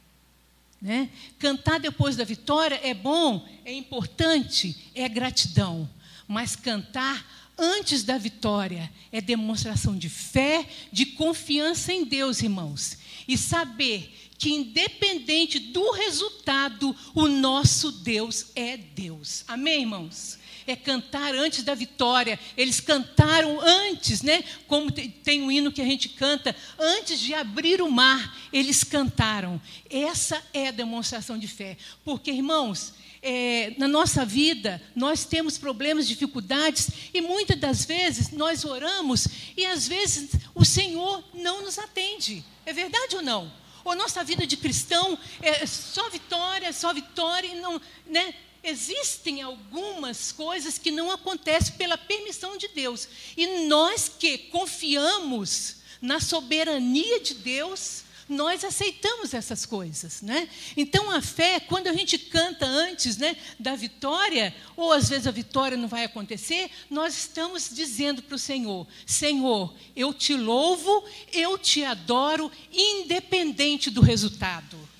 Né? 0.80 1.10
Cantar 1.38 1.78
depois 1.78 2.16
da 2.16 2.24
vitória 2.24 2.80
é 2.82 2.94
bom, 2.94 3.46
é 3.64 3.72
importante, 3.72 4.76
é 4.94 5.08
gratidão, 5.08 5.88
mas 6.26 6.56
cantar 6.56 7.52
antes 7.56 8.02
da 8.02 8.18
vitória 8.18 8.90
é 9.12 9.20
demonstração 9.20 9.96
de 9.96 10.08
fé, 10.08 10.66
de 10.90 11.06
confiança 11.06 11.92
em 11.92 12.04
Deus, 12.04 12.42
irmãos, 12.42 12.98
e 13.28 13.38
saber 13.38 14.12
que, 14.36 14.50
independente 14.50 15.58
do 15.58 15.92
resultado, 15.92 16.94
o 17.14 17.28
nosso 17.28 17.92
Deus 17.92 18.46
é 18.54 18.76
Deus. 18.76 19.44
Amém, 19.46 19.82
irmãos? 19.82 20.38
É 20.66 20.76
cantar 20.76 21.34
antes 21.34 21.62
da 21.62 21.74
vitória. 21.74 22.38
Eles 22.56 22.80
cantaram 22.80 23.60
antes, 23.60 24.22
né? 24.22 24.44
Como 24.66 24.90
tem 24.90 25.42
um 25.42 25.50
hino 25.50 25.72
que 25.72 25.82
a 25.82 25.84
gente 25.84 26.08
canta, 26.08 26.54
antes 26.78 27.20
de 27.20 27.34
abrir 27.34 27.82
o 27.82 27.90
mar, 27.90 28.36
eles 28.52 28.84
cantaram. 28.84 29.60
Essa 29.88 30.42
é 30.52 30.68
a 30.68 30.72
demonstração 30.72 31.38
de 31.38 31.46
fé. 31.46 31.76
Porque, 32.04 32.30
irmãos, 32.30 32.94
é, 33.22 33.72
na 33.78 33.88
nossa 33.88 34.24
vida, 34.24 34.82
nós 34.94 35.24
temos 35.24 35.56
problemas, 35.56 36.06
dificuldades, 36.06 36.90
e 37.12 37.22
muitas 37.22 37.58
das 37.58 37.84
vezes 37.86 38.30
nós 38.30 38.66
oramos 38.66 39.26
e 39.56 39.64
às 39.64 39.88
vezes 39.88 40.32
o 40.54 40.62
Senhor 40.62 41.24
não 41.32 41.62
nos 41.62 41.78
atende. 41.78 42.44
É 42.66 42.72
verdade 42.72 43.16
ou 43.16 43.22
não? 43.22 43.50
Ou 43.82 43.94
nossa 43.94 44.22
vida 44.22 44.46
de 44.46 44.56
cristão 44.56 45.18
é 45.40 45.64
só 45.66 46.08
vitória, 46.10 46.72
só 46.72 46.92
vitória, 46.92 47.48
e 47.48 47.60
não, 47.60 47.80
né? 48.06 48.34
Existem 48.64 49.42
algumas 49.42 50.32
coisas 50.32 50.78
que 50.78 50.90
não 50.90 51.10
acontecem 51.10 51.74
pela 51.74 51.98
permissão 51.98 52.56
de 52.56 52.68
Deus. 52.68 53.06
E 53.36 53.66
nós 53.66 54.08
que 54.08 54.38
confiamos 54.38 55.76
na 56.00 56.18
soberania 56.18 57.20
de 57.20 57.34
Deus, 57.34 58.04
nós 58.28 58.64
aceitamos 58.64 59.34
essas 59.34 59.66
coisas, 59.66 60.22
né? 60.22 60.48
Então 60.76 61.10
a 61.10 61.20
fé, 61.20 61.60
quando 61.60 61.88
a 61.88 61.92
gente 61.92 62.18
canta 62.18 62.64
antes, 62.64 63.16
né, 63.16 63.36
da 63.58 63.76
vitória, 63.76 64.54
ou 64.76 64.92
às 64.92 65.08
vezes 65.08 65.26
a 65.26 65.30
vitória 65.30 65.76
não 65.76 65.88
vai 65.88 66.04
acontecer, 66.04 66.70
nós 66.88 67.16
estamos 67.16 67.70
dizendo 67.72 68.22
para 68.22 68.36
o 68.36 68.38
Senhor: 68.38 68.86
Senhor, 69.04 69.74
eu 69.94 70.12
te 70.12 70.34
louvo, 70.34 71.04
eu 71.32 71.58
te 71.58 71.84
adoro, 71.84 72.50
independente 72.72 73.90
do 73.90 74.00
resultado. 74.00 74.93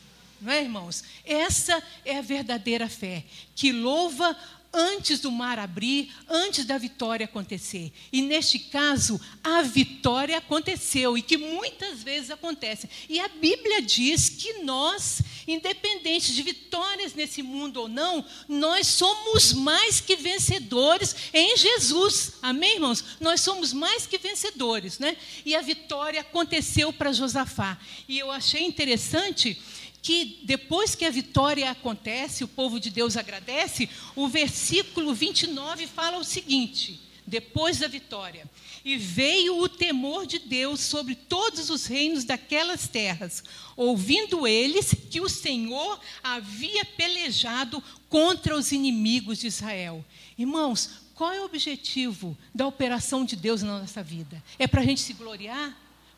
Não 0.45 0.53
é, 0.53 0.61
irmãos? 0.63 1.03
Essa 1.25 1.83
é 2.05 2.19
a 2.19 2.21
verdadeira 2.21 2.87
fé, 2.87 3.25
que 3.57 3.73
louva 3.73 4.37
antes 4.75 5.21
do 5.21 5.31
mar 5.31 5.59
abrir, 5.59 6.13
antes 6.29 6.65
da 6.67 6.77
vitória 6.77 7.25
acontecer. 7.25 7.93
E 8.13 8.21
neste 8.21 8.59
caso, 8.59 9.19
a 9.43 9.63
vitória 9.63 10.37
aconteceu 10.37 11.17
e 11.17 11.23
que 11.23 11.39
muitas 11.39 12.03
vezes 12.03 12.31
acontece. 12.31 12.91
E 13.09 13.21
a 13.21 13.29
Bíblia 13.29 13.81
diz 13.81 14.29
que 14.29 14.65
nós, 14.65 15.23
independente 15.47 16.35
de 16.35 16.43
vitórias 16.43 17.15
nesse 17.15 17.43
mundo 17.43 17.83
ou 17.83 17.89
não, 17.89 18.25
nós 18.49 18.89
somos 18.89 19.53
mais 19.53 20.01
que 20.01 20.17
vencedores 20.17 21.15
em 21.33 21.57
Jesus. 21.57 22.35
Amém, 22.43 22.75
irmãos? 22.75 23.03
Nós 23.21 23.41
somos 23.41 23.73
mais 23.73 24.07
que 24.07 24.19
vencedores, 24.19 24.99
né? 24.99 25.17
E 25.45 25.55
a 25.55 25.63
vitória 25.63 26.21
aconteceu 26.21 26.93
para 26.93 27.13
Josafá. 27.13 27.79
E 28.09 28.19
eu 28.19 28.31
achei 28.31 28.65
interessante 28.65 29.57
que 30.05 30.41
depois 30.43 30.95
que 30.95 31.07
a 31.07 31.11
vitória 31.11 31.71
acontece, 31.71 32.45
o 32.45 32.49
povo 32.49 32.79
de 32.79 32.91
Deus 32.91 33.17
agradece, 33.17 33.89
o 34.15 34.29
versículo 34.29 35.15
29 35.15 35.87
fala 35.87 36.19
o 36.19 36.25
seguinte: 36.25 37.01
depois 37.27 37.79
da 37.79 37.89
vitória. 37.89 38.49
E 38.85 38.99
veio 38.99 39.59
o 39.59 39.67
temor 39.67 40.27
de 40.27 40.39
Deus 40.39 40.81
sobre 40.81 41.15
todos 41.15 41.71
os 41.71 41.87
reinos 41.87 42.23
daquelas 42.23 42.87
terras, 42.87 43.43
ouvindo 43.75 44.47
eles 44.47 44.95
que 45.11 45.23
o 45.23 45.29
Senhor 45.29 45.99
havia 46.23 46.85
pelejado 46.85 47.83
contra 48.11 48.55
os 48.55 48.73
inimigos 48.73 49.39
de 49.39 49.47
Israel. 49.47 50.05
Irmãos, 50.37 50.91
qual 51.15 51.33
é 51.33 51.41
o 51.41 51.47
objetivo 51.47 52.37
da 52.55 52.67
operação 52.67 53.25
de 53.25 53.37
Deus 53.37 53.63
na 53.63 53.81
nossa 53.81 54.03
vida? 54.03 54.45
É 54.59 54.67
para 54.67 54.83
a 54.83 54.85
gente 54.85 55.01
se 55.01 55.15
gloriar? 55.15 55.75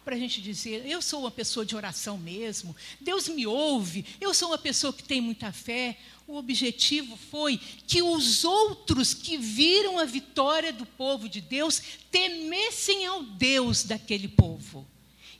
Para 0.06 0.14
a 0.14 0.18
gente 0.18 0.40
dizer: 0.40 0.86
eu 0.86 1.02
sou 1.02 1.22
uma 1.22 1.32
pessoa 1.32 1.66
de 1.66 1.74
oração 1.74 2.16
mesmo, 2.16 2.76
Deus 3.00 3.28
me 3.28 3.44
ouve, 3.44 4.06
eu 4.20 4.32
sou 4.32 4.50
uma 4.50 4.58
pessoa 4.58 4.92
que 4.92 5.02
tem 5.02 5.20
muita 5.20 5.50
fé. 5.50 5.98
O 6.28 6.36
objetivo 6.36 7.16
foi 7.16 7.60
que 7.86 8.02
os 8.02 8.44
outros 8.44 9.12
que 9.12 9.36
viram 9.36 9.98
a 9.98 10.04
vitória 10.04 10.72
do 10.72 10.86
povo 10.86 11.28
de 11.28 11.40
Deus 11.40 11.82
temessem 12.10 13.04
ao 13.04 13.24
Deus 13.24 13.82
daquele 13.82 14.28
povo. 14.28 14.86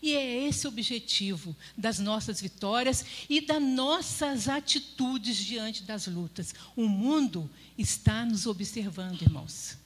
E 0.02 0.14
é 0.14 0.48
esse 0.48 0.66
o 0.66 0.70
objetivo 0.70 1.56
das 1.76 1.98
nossas 2.00 2.40
vitórias 2.40 3.04
e 3.30 3.40
das 3.40 3.62
nossas 3.62 4.48
atitudes 4.48 5.36
diante 5.36 5.84
das 5.84 6.08
lutas. 6.08 6.54
O 6.76 6.88
mundo 6.88 7.48
está 7.78 8.24
nos 8.24 8.46
observando, 8.46 9.22
irmãos. 9.22 9.76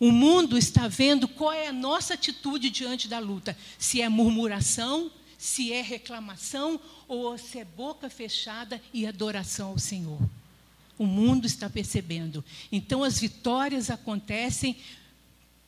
O 0.00 0.12
mundo 0.12 0.56
está 0.56 0.86
vendo 0.86 1.26
qual 1.26 1.52
é 1.52 1.68
a 1.68 1.72
nossa 1.72 2.14
atitude 2.14 2.70
diante 2.70 3.08
da 3.08 3.18
luta: 3.18 3.56
se 3.76 4.00
é 4.00 4.08
murmuração, 4.08 5.10
se 5.36 5.72
é 5.72 5.82
reclamação 5.82 6.80
ou 7.06 7.36
se 7.36 7.58
é 7.58 7.64
boca 7.64 8.08
fechada 8.08 8.80
e 8.92 9.06
adoração 9.06 9.70
ao 9.70 9.78
Senhor. 9.78 10.20
O 10.96 11.06
mundo 11.06 11.46
está 11.46 11.70
percebendo. 11.70 12.44
Então 12.70 13.02
as 13.04 13.20
vitórias 13.20 13.90
acontecem 13.90 14.76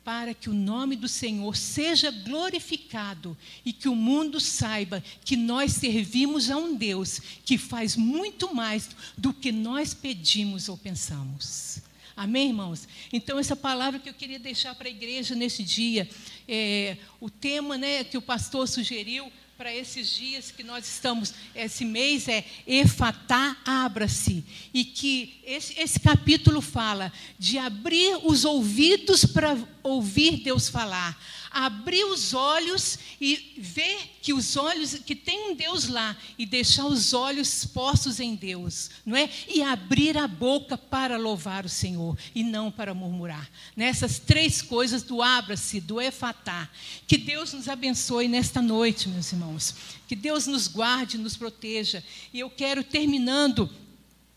para 0.03 0.33
que 0.33 0.49
o 0.49 0.53
nome 0.53 0.95
do 0.95 1.07
Senhor 1.07 1.55
seja 1.55 2.09
glorificado 2.09 3.37
e 3.63 3.71
que 3.71 3.87
o 3.87 3.95
mundo 3.95 4.39
saiba 4.39 5.03
que 5.23 5.37
nós 5.37 5.73
servimos 5.73 6.49
a 6.49 6.57
um 6.57 6.75
Deus 6.75 7.21
que 7.45 7.57
faz 7.57 7.95
muito 7.95 8.53
mais 8.53 8.89
do 9.17 9.31
que 9.31 9.51
nós 9.51 9.93
pedimos 9.93 10.69
ou 10.69 10.77
pensamos. 10.77 11.81
Amém, 12.15 12.49
irmãos? 12.49 12.87
Então, 13.11 13.39
essa 13.39 13.55
palavra 13.55 13.99
que 13.99 14.09
eu 14.09 14.13
queria 14.13 14.39
deixar 14.39 14.75
para 14.75 14.87
a 14.87 14.91
igreja 14.91 15.33
nesse 15.35 15.63
dia, 15.63 16.09
é, 16.47 16.97
o 17.19 17.29
tema 17.29 17.77
né, 17.77 18.03
que 18.03 18.17
o 18.17 18.21
pastor 18.21 18.67
sugeriu 18.67 19.31
para 19.57 19.75
esses 19.75 20.09
dias 20.15 20.49
que 20.49 20.63
nós 20.63 20.87
estamos, 20.87 21.35
esse 21.53 21.85
mês 21.85 22.27
é 22.27 22.43
Efatá, 22.65 23.55
abra-se. 23.63 24.43
E 24.73 24.83
que 24.83 25.39
esse, 25.45 25.79
esse 25.79 25.99
capítulo 25.99 26.61
fala 26.61 27.13
de 27.37 27.59
abrir 27.59 28.17
os 28.23 28.43
ouvidos 28.43 29.23
para 29.23 29.55
ouvir 29.83 30.37
Deus 30.37 30.67
falar 30.67 31.15
abrir 31.51 32.05
os 32.05 32.33
olhos 32.33 32.97
e 33.19 33.55
ver 33.57 33.99
que 34.21 34.33
os 34.33 34.55
olhos, 34.55 34.95
que 35.05 35.15
tem 35.15 35.51
um 35.51 35.55
Deus 35.55 35.87
lá, 35.87 36.15
e 36.37 36.45
deixar 36.45 36.85
os 36.85 37.13
olhos 37.13 37.65
postos 37.65 38.19
em 38.19 38.35
Deus, 38.35 38.89
não 39.05 39.15
é? 39.15 39.29
E 39.47 39.61
abrir 39.61 40.17
a 40.17 40.27
boca 40.27 40.77
para 40.77 41.17
louvar 41.17 41.65
o 41.65 41.69
Senhor 41.69 42.17
e 42.33 42.43
não 42.43 42.71
para 42.71 42.93
murmurar. 42.93 43.49
Nessas 43.75 44.17
três 44.17 44.61
coisas 44.61 45.03
do 45.03 45.21
abra-se, 45.21 45.81
do 45.81 45.99
efatá. 45.99 46.69
Que 47.05 47.17
Deus 47.17 47.53
nos 47.53 47.67
abençoe 47.67 48.27
nesta 48.27 48.61
noite, 48.61 49.09
meus 49.09 49.31
irmãos. 49.31 49.75
Que 50.07 50.15
Deus 50.15 50.47
nos 50.47 50.67
guarde, 50.67 51.17
nos 51.17 51.35
proteja. 51.35 52.03
E 52.33 52.39
eu 52.39 52.49
quero 52.49 52.83
terminando 52.83 53.69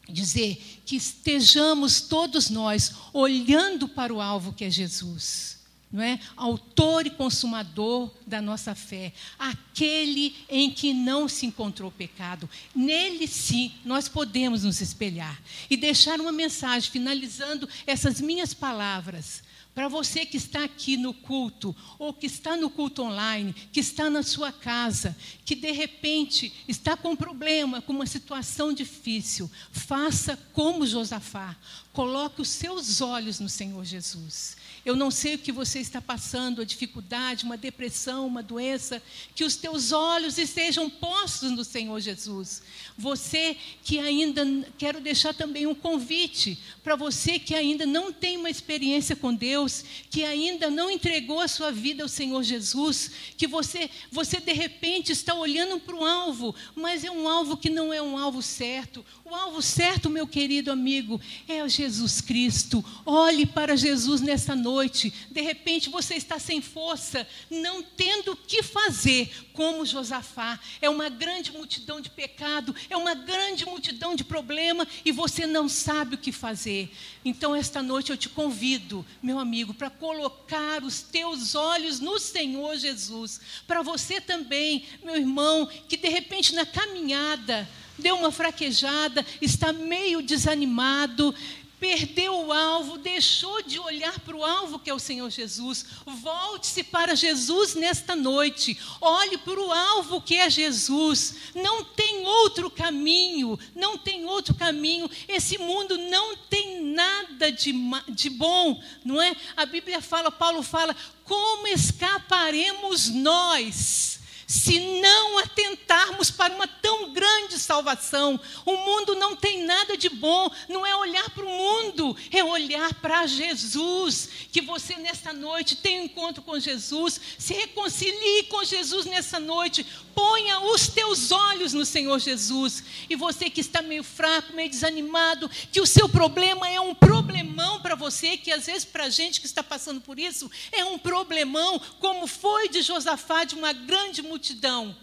dizer 0.09 0.81
que 0.85 0.97
estejamos 0.97 2.01
todos 2.03 2.51
nós 2.51 2.93
olhando 3.13 3.89
para 3.89 4.13
o 4.13 4.21
alvo 4.21 4.53
que 4.53 4.65
é 4.65 4.71
Jesus 4.71 5.64
não 5.95 6.03
é? 6.03 6.19
Autor 6.37 7.07
e 7.07 7.11
consumador 7.11 8.11
da 8.27 8.43
nossa 8.43 8.75
fé, 8.75 9.13
aquele 9.39 10.35
em 10.49 10.69
que 10.69 10.93
não 10.93 11.29
se 11.29 11.47
encontrou 11.47 11.89
pecado. 11.89 12.51
Nele 12.75 13.29
sim 13.29 13.73
nós 13.85 14.09
podemos 14.09 14.65
nos 14.65 14.81
espelhar 14.81 15.41
e 15.71 15.77
deixar 15.77 16.21
uma 16.21 16.33
mensagem 16.33 16.91
finalizando 16.91 17.69
essas 17.87 18.21
minhas 18.21 18.53
palavras. 18.53 19.45
Para 19.73 19.87
você 19.87 20.27
que 20.27 20.37
está 20.37 20.65
aqui 20.65 20.97
no 20.97 21.15
culto, 21.15 21.75
ou 21.97 22.13
que 22.13 22.27
está 22.27 22.57
no 22.57 22.71
culto 22.71 23.03
online, 23.03 23.53
que 23.73 23.79
está 23.79 24.11
na 24.11 24.25
sua 24.25 24.51
casa, 24.51 25.17
que 25.45 25.55
de 25.55 25.71
repente 25.71 26.53
está 26.67 26.97
com 26.97 27.11
um 27.11 27.17
problema, 27.17 27.81
com 27.83 27.93
uma 27.93 28.07
situação 28.07 28.73
difícil, 28.73 29.51
faça 29.71 30.37
como 30.53 30.87
Josafá. 30.87 31.57
Coloque 31.93 32.41
os 32.41 32.49
seus 32.49 33.01
olhos 33.01 33.39
no 33.39 33.49
Senhor 33.49 33.85
Jesus. 33.85 34.57
Eu 34.85 34.95
não 34.95 35.11
sei 35.11 35.37
o 35.37 35.39
que 35.39 35.51
você 35.51 35.79
está 35.79 35.99
passando, 35.99 36.61
a 36.61 36.65
dificuldade, 36.65 37.45
uma 37.45 37.57
depressão, 37.57 38.27
uma 38.27 38.43
doença, 38.43 39.03
que 39.35 39.43
os 39.43 39.57
teus 39.57 39.93
olhos 39.93 40.37
estejam 40.37 40.91
postos 40.91 41.51
no 41.51 41.65
Senhor 41.65 41.99
Jesus. 42.01 42.63
Você 42.99 43.57
que 43.83 43.99
ainda, 43.99 44.45
quero 44.77 45.01
deixar 45.01 45.33
também 45.33 45.67
um 45.67 45.75
convite 45.75 46.59
para 46.83 46.97
você 46.97 47.39
que 47.39 47.55
ainda 47.55 47.87
não 47.87 48.13
tem 48.13 48.37
uma 48.37 48.51
experiência 48.51 49.17
com 49.17 49.35
Deus, 49.35 49.83
que 50.11 50.23
ainda 50.23 50.69
não 50.69 50.91
entregou 50.91 51.41
a 51.41 51.49
sua 51.49 51.73
vida 51.73 52.03
ao 52.03 52.09
Senhor 52.09 52.43
Jesus, 52.43 53.11
que 53.39 53.47
você, 53.47 53.89
você 54.13 54.39
de 54.39 54.53
repente 54.53 55.13
está 55.13 55.35
olhando 55.35 55.81
para 55.81 55.97
o 55.97 56.05
alvo, 56.05 56.55
mas 56.77 57.05
é 57.05 57.11
um 57.11 57.27
alvo 57.27 57.57
que 57.57 57.71
não 57.71 57.91
é 57.91 58.03
um 58.03 58.19
alvo 58.19 58.43
certo. 58.43 59.05
O 59.25 59.35
alvo 59.35 59.63
certo, 59.63 60.11
meu 60.11 60.27
querido 60.27 60.71
amigo, 60.71 61.19
é 61.49 61.67
Jesus 61.67 62.21
Cristo. 62.21 62.85
Olhe 63.07 63.47
para 63.47 63.77
Jesus 63.77 64.21
nessa 64.21 64.55
noite 64.55 64.74
noite, 64.75 65.15
de 65.31 65.41
repente 65.41 65.89
você 65.89 66.17
está 66.17 66.37
sem 66.37 66.61
força, 66.61 67.27
não 67.49 67.81
tendo 67.81 68.33
o 68.33 68.37
que 68.37 68.61
fazer, 68.61 69.31
como 69.53 69.87
Josafá. 69.87 70.59
É 70.83 70.91
uma 70.91 71.09
grande 71.09 71.53
multidão 71.53 72.01
de 72.01 72.11
pecado, 72.11 72.75
é 72.91 72.97
uma 72.97 73.15
grande 73.15 73.65
multidão 73.65 74.17
de 74.17 74.25
problema 74.25 74.87
e 75.05 75.13
você 75.13 75.47
não 75.47 75.69
sabe 75.69 76.17
o 76.17 76.19
que 76.19 76.33
fazer. 76.33 76.91
Então, 77.25 77.55
esta 77.55 77.83
noite 77.83 78.11
eu 78.11 78.17
te 78.17 78.29
convido, 78.29 79.07
meu 79.23 79.39
amigo, 79.39 79.73
para 79.73 79.91
colocar 79.91 80.83
os 80.83 81.03
teus 81.03 81.55
olhos 81.55 82.01
no 82.01 82.19
Senhor 82.19 82.77
Jesus. 82.77 83.41
Para 83.67 83.81
você 83.81 84.21
também, 84.21 84.85
meu 85.05 85.17
irmão, 85.17 85.69
que 85.89 85.97
de 85.97 86.09
repente 86.09 86.53
na 86.55 86.67
caminhada 86.67 87.69
deu 87.97 88.17
uma 88.17 88.33
fraquejada, 88.33 89.25
está 89.41 89.73
meio 89.73 90.21
desanimado, 90.21 91.33
perdeu 91.79 92.47
o 92.47 92.53
alvo, 92.53 92.99
deixou 92.99 93.63
de 93.63 93.79
olhar 93.79 94.19
para 94.21 94.37
o 94.37 94.45
alvo 94.45 94.79
que 94.79 94.91
é 94.91 94.95
o 94.95 94.99
Senhor 94.99 95.29
Jesus. 95.31 95.85
Volte-se 96.07 96.83
para 96.83 97.15
Jesus 97.15 97.75
nesta 97.75 98.17
noite. 98.17 98.79
Olhe 99.01 99.39
para 99.39 99.61
o 99.61 99.73
alvo 99.73 100.21
que 100.21 100.37
é 100.37 100.49
Jesus. 100.49 101.35
Não 101.55 101.85
tem 101.85 102.25
outro 102.25 102.71
caminho, 102.71 103.59
não 103.75 103.99
tem 103.99 104.25
outro 104.25 104.55
caminho. 104.55 105.11
Esse 105.29 105.59
mundo 105.59 105.99
não 105.99 106.37
tem 106.37 106.83
nada 106.83 107.53
de, 107.53 107.75
de 108.09 108.31
bom, 108.31 108.83
não 109.05 109.21
é? 109.21 109.37
A 109.57 109.67
Bíblia 109.67 110.01
fala, 110.01 110.31
Paulo 110.31 110.63
fala, 110.63 110.97
como 111.25 111.67
escaparemos 111.67 113.09
nós? 113.09 114.24
Se 114.47 115.01
não 115.01 115.39
atentarmos 115.39 116.31
para 116.31 116.55
uma 116.55 116.67
tão 116.67 117.13
grande 117.13 117.59
salvação. 117.59 118.39
O 118.65 118.77
mundo 118.77 119.15
não 119.15 119.37
tem 119.37 119.65
nada 119.65 119.97
de 119.97 120.09
bom, 120.09 120.51
não 120.69 120.85
é 120.87 120.95
olhar 120.97 121.31
para 121.31 121.45
o 121.45 121.49
mundo, 121.49 122.17
é 122.31 122.43
olhar 122.43 122.95
para 122.95 123.27
Jesus. 123.27 124.29
Que 124.53 124.61
você 124.61 124.97
nesta 124.97 125.33
noite 125.33 125.77
tenha 125.77 126.03
um 126.03 126.05
encontro 126.05 126.43
com 126.43 126.59
Jesus, 126.59 127.21
se 127.39 127.55
reconcilie 127.55 128.45
com 128.45 128.65
Jesus 128.65 129.07
nessa 129.07 129.41
noite, 129.41 129.87
ponha 130.15 130.61
os 130.61 130.89
teus 130.89 131.33
olhos 131.33 131.73
no 131.73 131.85
Senhor 131.85 132.19
Jesus. 132.19 132.85
E 133.09 133.17
você 133.17 133.51
que 133.51 133.61
está 133.61 133.83
meio 133.83 134.05
fraco, 134.05 134.53
meio 134.53 134.69
desanimado, 134.69 135.51
que 135.73 135.81
o 135.81 135.87
seu 135.87 136.09
problema 136.09 136.69
é 136.69 136.81
um 136.81 136.95
problemão 136.95 137.81
para 137.81 137.95
você, 137.95 138.37
que 138.37 138.53
às 138.53 138.67
vezes 138.67 138.85
para 138.85 139.05
a 139.05 139.11
gente 139.11 139.41
que 139.41 139.47
está 139.47 139.63
passando 139.63 140.01
por 140.01 140.19
isso 140.19 140.51
é 140.71 140.85
um 140.85 140.99
problemão, 140.99 141.81
como 141.99 142.27
foi 142.27 142.69
de 142.69 142.83
Josafá, 142.83 143.45
de 143.45 143.55
uma 143.55 143.73
grande 143.73 144.23
multidão 144.23 144.34
multidão, 144.35 144.97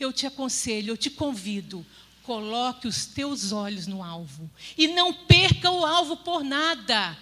eu 0.00 0.12
te 0.12 0.26
aconselho, 0.26 0.92
eu 0.92 0.96
te 0.96 1.10
convido, 1.10 1.84
coloque 2.22 2.88
os 2.88 3.04
teus 3.04 3.52
olhos 3.52 3.86
no 3.86 4.02
alvo 4.02 4.50
e 4.78 4.88
não 4.88 5.12
perca 5.12 5.70
o 5.70 5.84
alvo 5.84 6.16
por 6.16 6.42
nada. 6.42 7.16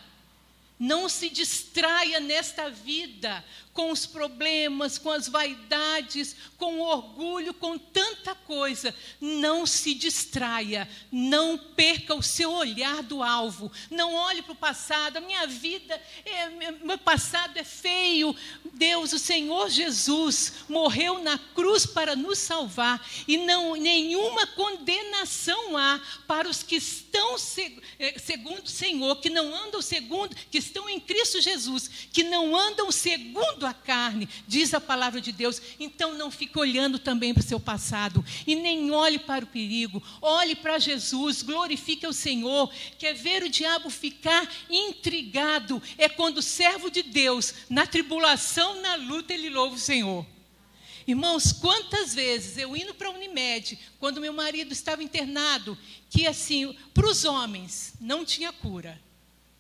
Não 0.79 1.09
se 1.09 1.29
distraia 1.29 2.20
nesta 2.20 2.70
vida 2.70 3.44
com 3.77 3.93
os 3.93 4.07
problemas, 4.07 4.97
com 4.97 5.11
as 5.11 5.29
vaidades, 5.29 6.35
com 6.57 6.81
o 6.81 6.83
orgulho, 6.83 7.53
com 7.53 7.77
tanta 7.77 8.35
coisa. 8.35 8.95
Não 9.21 9.67
se 9.67 9.93
distraia, 9.93 10.89
não 11.12 11.59
perca 11.59 12.15
o 12.15 12.23
seu 12.23 12.51
olhar 12.51 13.03
do 13.03 13.23
alvo. 13.23 13.71
Não 13.91 14.15
olhe 14.15 14.41
para 14.41 14.53
o 14.53 14.57
passado. 14.57 15.19
A 15.19 15.21
minha 15.21 15.47
vida, 15.47 16.01
é, 16.25 16.49
meu 16.83 16.97
passado 16.97 17.59
é 17.59 17.65
feio. 17.65 18.35
Deus, 18.73 19.12
o 19.12 19.19
Senhor 19.19 19.69
Jesus, 19.69 20.55
morreu 20.69 21.23
na 21.23 21.39
cruz 21.39 21.85
para 21.85 22.17
nos 22.17 22.39
salvar 22.39 23.07
e 23.29 23.37
não 23.37 23.77
nenhuma 23.77 24.47
condenação 24.47 25.77
há 25.77 26.01
para 26.27 26.49
os 26.49 26.62
que 26.62 26.77
estão 26.77 27.37
é, 27.99 28.19
segundo 28.19 28.65
o 28.65 28.71
Senhor, 28.71 29.17
que 29.17 29.29
não 29.29 29.55
andam 29.55 29.83
segundo, 29.83 30.35
que 30.51 30.59
estão 30.59 30.89
em 30.89 30.99
Cristo 30.99 31.41
Jesus, 31.41 31.91
que 32.11 32.23
não 32.23 32.57
andam 32.57 32.91
segundo 32.91 33.65
a 33.66 33.74
carne, 33.74 34.29
diz 34.48 34.72
a 34.72 34.81
palavra 34.81 35.20
de 35.20 35.33
Deus. 35.33 35.61
Então 35.79 36.14
não 36.14 36.31
fique 36.31 36.59
olhando 36.59 36.98
também 36.98 37.35
para 37.35 37.42
o 37.42 37.46
seu 37.46 37.61
passado 37.61 38.24
e 38.46 38.55
nem 38.55 38.90
olhe 38.90 39.18
para 39.18 39.44
o 39.44 39.48
perigo. 39.48 40.02
Olhe 40.22 40.55
para 40.55 40.79
Jesus, 40.79 41.42
glorifique 41.42 42.07
o 42.07 42.12
Senhor. 42.12 42.72
Quer 42.98 43.14
ver 43.14 43.42
o 43.42 43.48
diabo 43.48 43.90
ficar 43.90 44.50
intrigado? 44.70 45.83
É 45.98 46.09
quando 46.09 46.38
o 46.38 46.42
servo 46.42 46.90
de 46.90 47.02
Deus, 47.02 47.52
na 47.68 47.87
tribulação, 47.87 48.81
na 48.81 48.94
luta, 48.94 49.35
ele 49.35 49.50
louva 49.50 49.74
o 49.74 49.79
Senhor. 49.79 50.24
Irmãos, 51.07 51.52
quantas 51.52 52.12
vezes 52.14 52.59
eu 52.59 52.76
indo 52.76 52.92
para 52.92 53.09
a 53.09 53.12
Unimed, 53.12 53.79
quando 54.00 54.20
meu 54.20 54.33
marido 54.33 54.72
estava 54.72 55.05
internado, 55.05 55.79
que 56.11 56.26
assim, 56.26 56.74
para 56.92 57.07
os 57.07 57.24
homens 57.24 57.94
não 58.00 58.24
tinha 58.24 58.52
cura, 58.52 59.00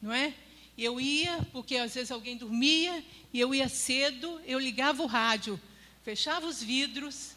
não 0.02 0.12
é? 0.12 0.34
Eu 0.76 1.00
ia, 1.00 1.38
porque 1.52 1.76
às 1.76 1.94
vezes 1.94 2.10
alguém 2.10 2.36
dormia, 2.36 3.02
e 3.36 3.40
eu 3.40 3.54
ia 3.54 3.68
cedo, 3.68 4.40
eu 4.46 4.58
ligava 4.58 5.02
o 5.02 5.06
rádio, 5.06 5.60
fechava 6.02 6.46
os 6.46 6.62
vidros 6.62 7.32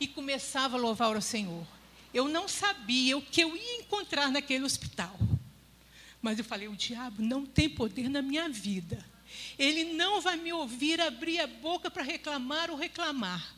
e 0.00 0.08
começava 0.08 0.78
a 0.78 0.80
louvar 0.80 1.14
ao 1.14 1.20
Senhor. 1.20 1.66
Eu 2.14 2.28
não 2.28 2.48
sabia 2.48 3.18
o 3.18 3.20
que 3.20 3.42
eu 3.42 3.54
ia 3.54 3.80
encontrar 3.80 4.30
naquele 4.30 4.64
hospital. 4.64 5.14
Mas 6.22 6.38
eu 6.38 6.44
falei: 6.46 6.66
o 6.66 6.74
diabo 6.74 7.20
não 7.20 7.44
tem 7.44 7.68
poder 7.68 8.08
na 8.08 8.22
minha 8.22 8.48
vida. 8.48 9.04
Ele 9.58 9.92
não 9.92 10.18
vai 10.18 10.38
me 10.38 10.50
ouvir 10.50 10.98
abrir 10.98 11.38
a 11.40 11.46
boca 11.46 11.90
para 11.90 12.02
reclamar 12.02 12.70
ou 12.70 12.76
reclamar, 12.78 13.54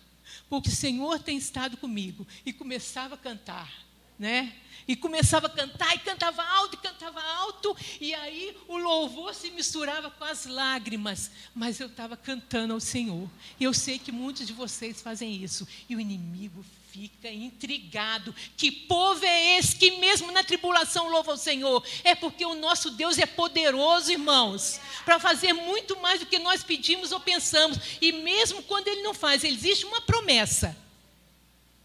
porque 0.49 0.71
o 0.71 0.75
Senhor 0.75 1.21
tem 1.21 1.39
estado 1.39 1.77
comigo. 1.77 2.27
E 2.45 2.53
começava 2.53 3.15
a 3.15 3.19
cantar, 3.19 3.73
né? 4.19 4.57
E 4.89 4.95
começava 4.95 5.47
a 5.47 5.51
cantar, 5.51 5.95
e 5.97 5.99
cantava 5.99 6.43
alto, 6.43 6.75
e 6.75 6.79
cantava 6.79 7.21
alto, 7.21 7.77
e 8.01 8.15
aí 8.15 8.57
o 8.69 8.77
louvor 8.77 9.35
se 9.35 9.51
misturava 9.51 10.11
com 10.11 10.25
as 10.25 10.47
lágrimas, 10.47 11.31
mas 11.55 11.81
eu 11.81 11.89
estava 11.89 12.17
cantando 12.17 12.73
ao 12.75 12.81
Senhor. 12.81 13.29
E 13.59 13.65
eu 13.65 13.75
sei 13.75 13.99
que 13.99 14.13
muitos 14.13 14.47
de 14.47 14.53
vocês 14.53 15.01
fazem 15.01 15.43
isso, 15.43 15.67
e 15.89 15.97
o 15.97 16.01
inimigo 16.01 16.65
fica 16.97 17.31
intrigado. 17.31 18.35
Que 18.57 18.71
povo 18.71 19.23
é 19.25 19.59
esse 19.59 19.77
que, 19.77 19.99
mesmo 19.99 20.33
na 20.33 20.43
tribulação, 20.43 21.11
louva 21.11 21.33
o 21.33 21.37
Senhor? 21.37 21.85
É 22.03 22.15
porque 22.15 22.47
o 22.47 22.55
nosso 22.55 22.91
Deus 22.91 23.19
é 23.19 23.27
poderoso, 23.27 24.11
irmãos, 24.11 24.81
para 25.05 25.21
fazer 25.21 25.53
muito 25.53 26.01
mais 26.01 26.21
do 26.21 26.27
que 26.27 26.39
nós 26.39 26.65
pedimos 26.65 27.13
ou 27.13 27.21
pensamos. 27.21 27.79
E 28.01 28.13
mesmo 28.13 28.63
quando 28.63 28.89
Ele 28.89 29.03
não 29.03 29.13
faz, 29.13 29.45
existe 29.45 29.85
uma 29.85 30.01
promessa 30.01 30.75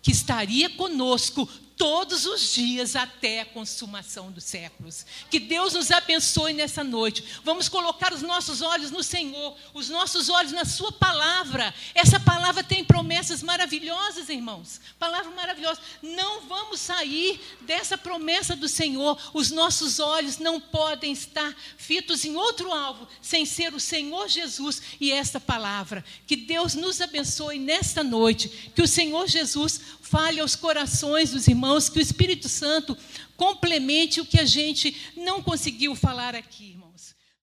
que 0.02 0.12
estaria 0.12 0.70
conosco 0.70 1.48
todos 1.82 2.28
os 2.28 2.54
dias 2.54 2.96
até 2.96 3.42
a 3.42 3.46
consumação 3.46 4.32
dos 4.32 4.44
séculos. 4.44 5.04
Que 5.32 5.40
Deus 5.40 5.74
nos 5.74 5.90
abençoe 5.90 6.54
nessa 6.54 6.84
noite. 6.84 7.24
Vamos 7.44 7.68
colocar 7.68 8.14
os 8.14 8.22
nossos 8.22 8.62
olhos 8.62 8.92
no 8.92 9.02
Senhor, 9.02 9.58
os 9.74 9.90
nossos 9.90 10.30
olhos 10.30 10.52
na 10.52 10.64
Sua 10.64 10.92
palavra. 10.92 11.74
Essa 11.96 12.20
palavra 12.20 12.64
tem 12.64 12.84
promessas 12.84 13.42
maravilhosas, 13.42 14.30
irmãos. 14.30 14.80
Palavra 15.00 15.32
maravilhosa. 15.32 15.82
Não 16.04 16.42
vamos 16.42 16.80
sair 16.80 17.42
dessa 17.62 17.98
promessa 17.98 18.56
do 18.56 18.70
Senhor. 18.70 19.20
Os 19.34 19.50
nossos 19.50 20.00
olhos 20.00 20.38
não 20.38 20.62
podem 20.62 21.12
estar 21.12 21.52
fitos 21.78 22.24
em 22.24 22.36
outro 22.36 22.72
alvo 22.72 23.08
sem 23.24 23.44
ser 23.44 23.74
o 23.74 23.80
Senhor 23.80 24.28
Jesus 24.28 24.84
e 25.00 25.12
esta 25.12 25.40
palavra. 25.40 26.06
Que 26.28 26.36
Deus 26.36 26.76
nos 26.76 27.02
abençoe 27.02 27.58
nesta 27.58 28.04
noite. 28.04 28.72
Que 28.76 28.84
o 28.84 28.88
Senhor 28.88 29.28
Jesus 29.28 29.82
fale 30.12 30.42
aos 30.42 30.58
corações 30.58 31.32
dos 31.32 31.48
irmãos, 31.48 31.71
que 31.80 32.00
o 32.00 32.02
Espírito 32.02 32.50
Santo 32.50 32.98
complemente 33.38 34.20
o 34.20 34.26
que 34.26 34.40
a 34.40 34.46
gente 34.46 34.96
não 35.16 35.42
conseguiu 35.42 35.96
falar 35.96 36.36
aqui, 36.36 36.72
irmãos. 36.72 36.81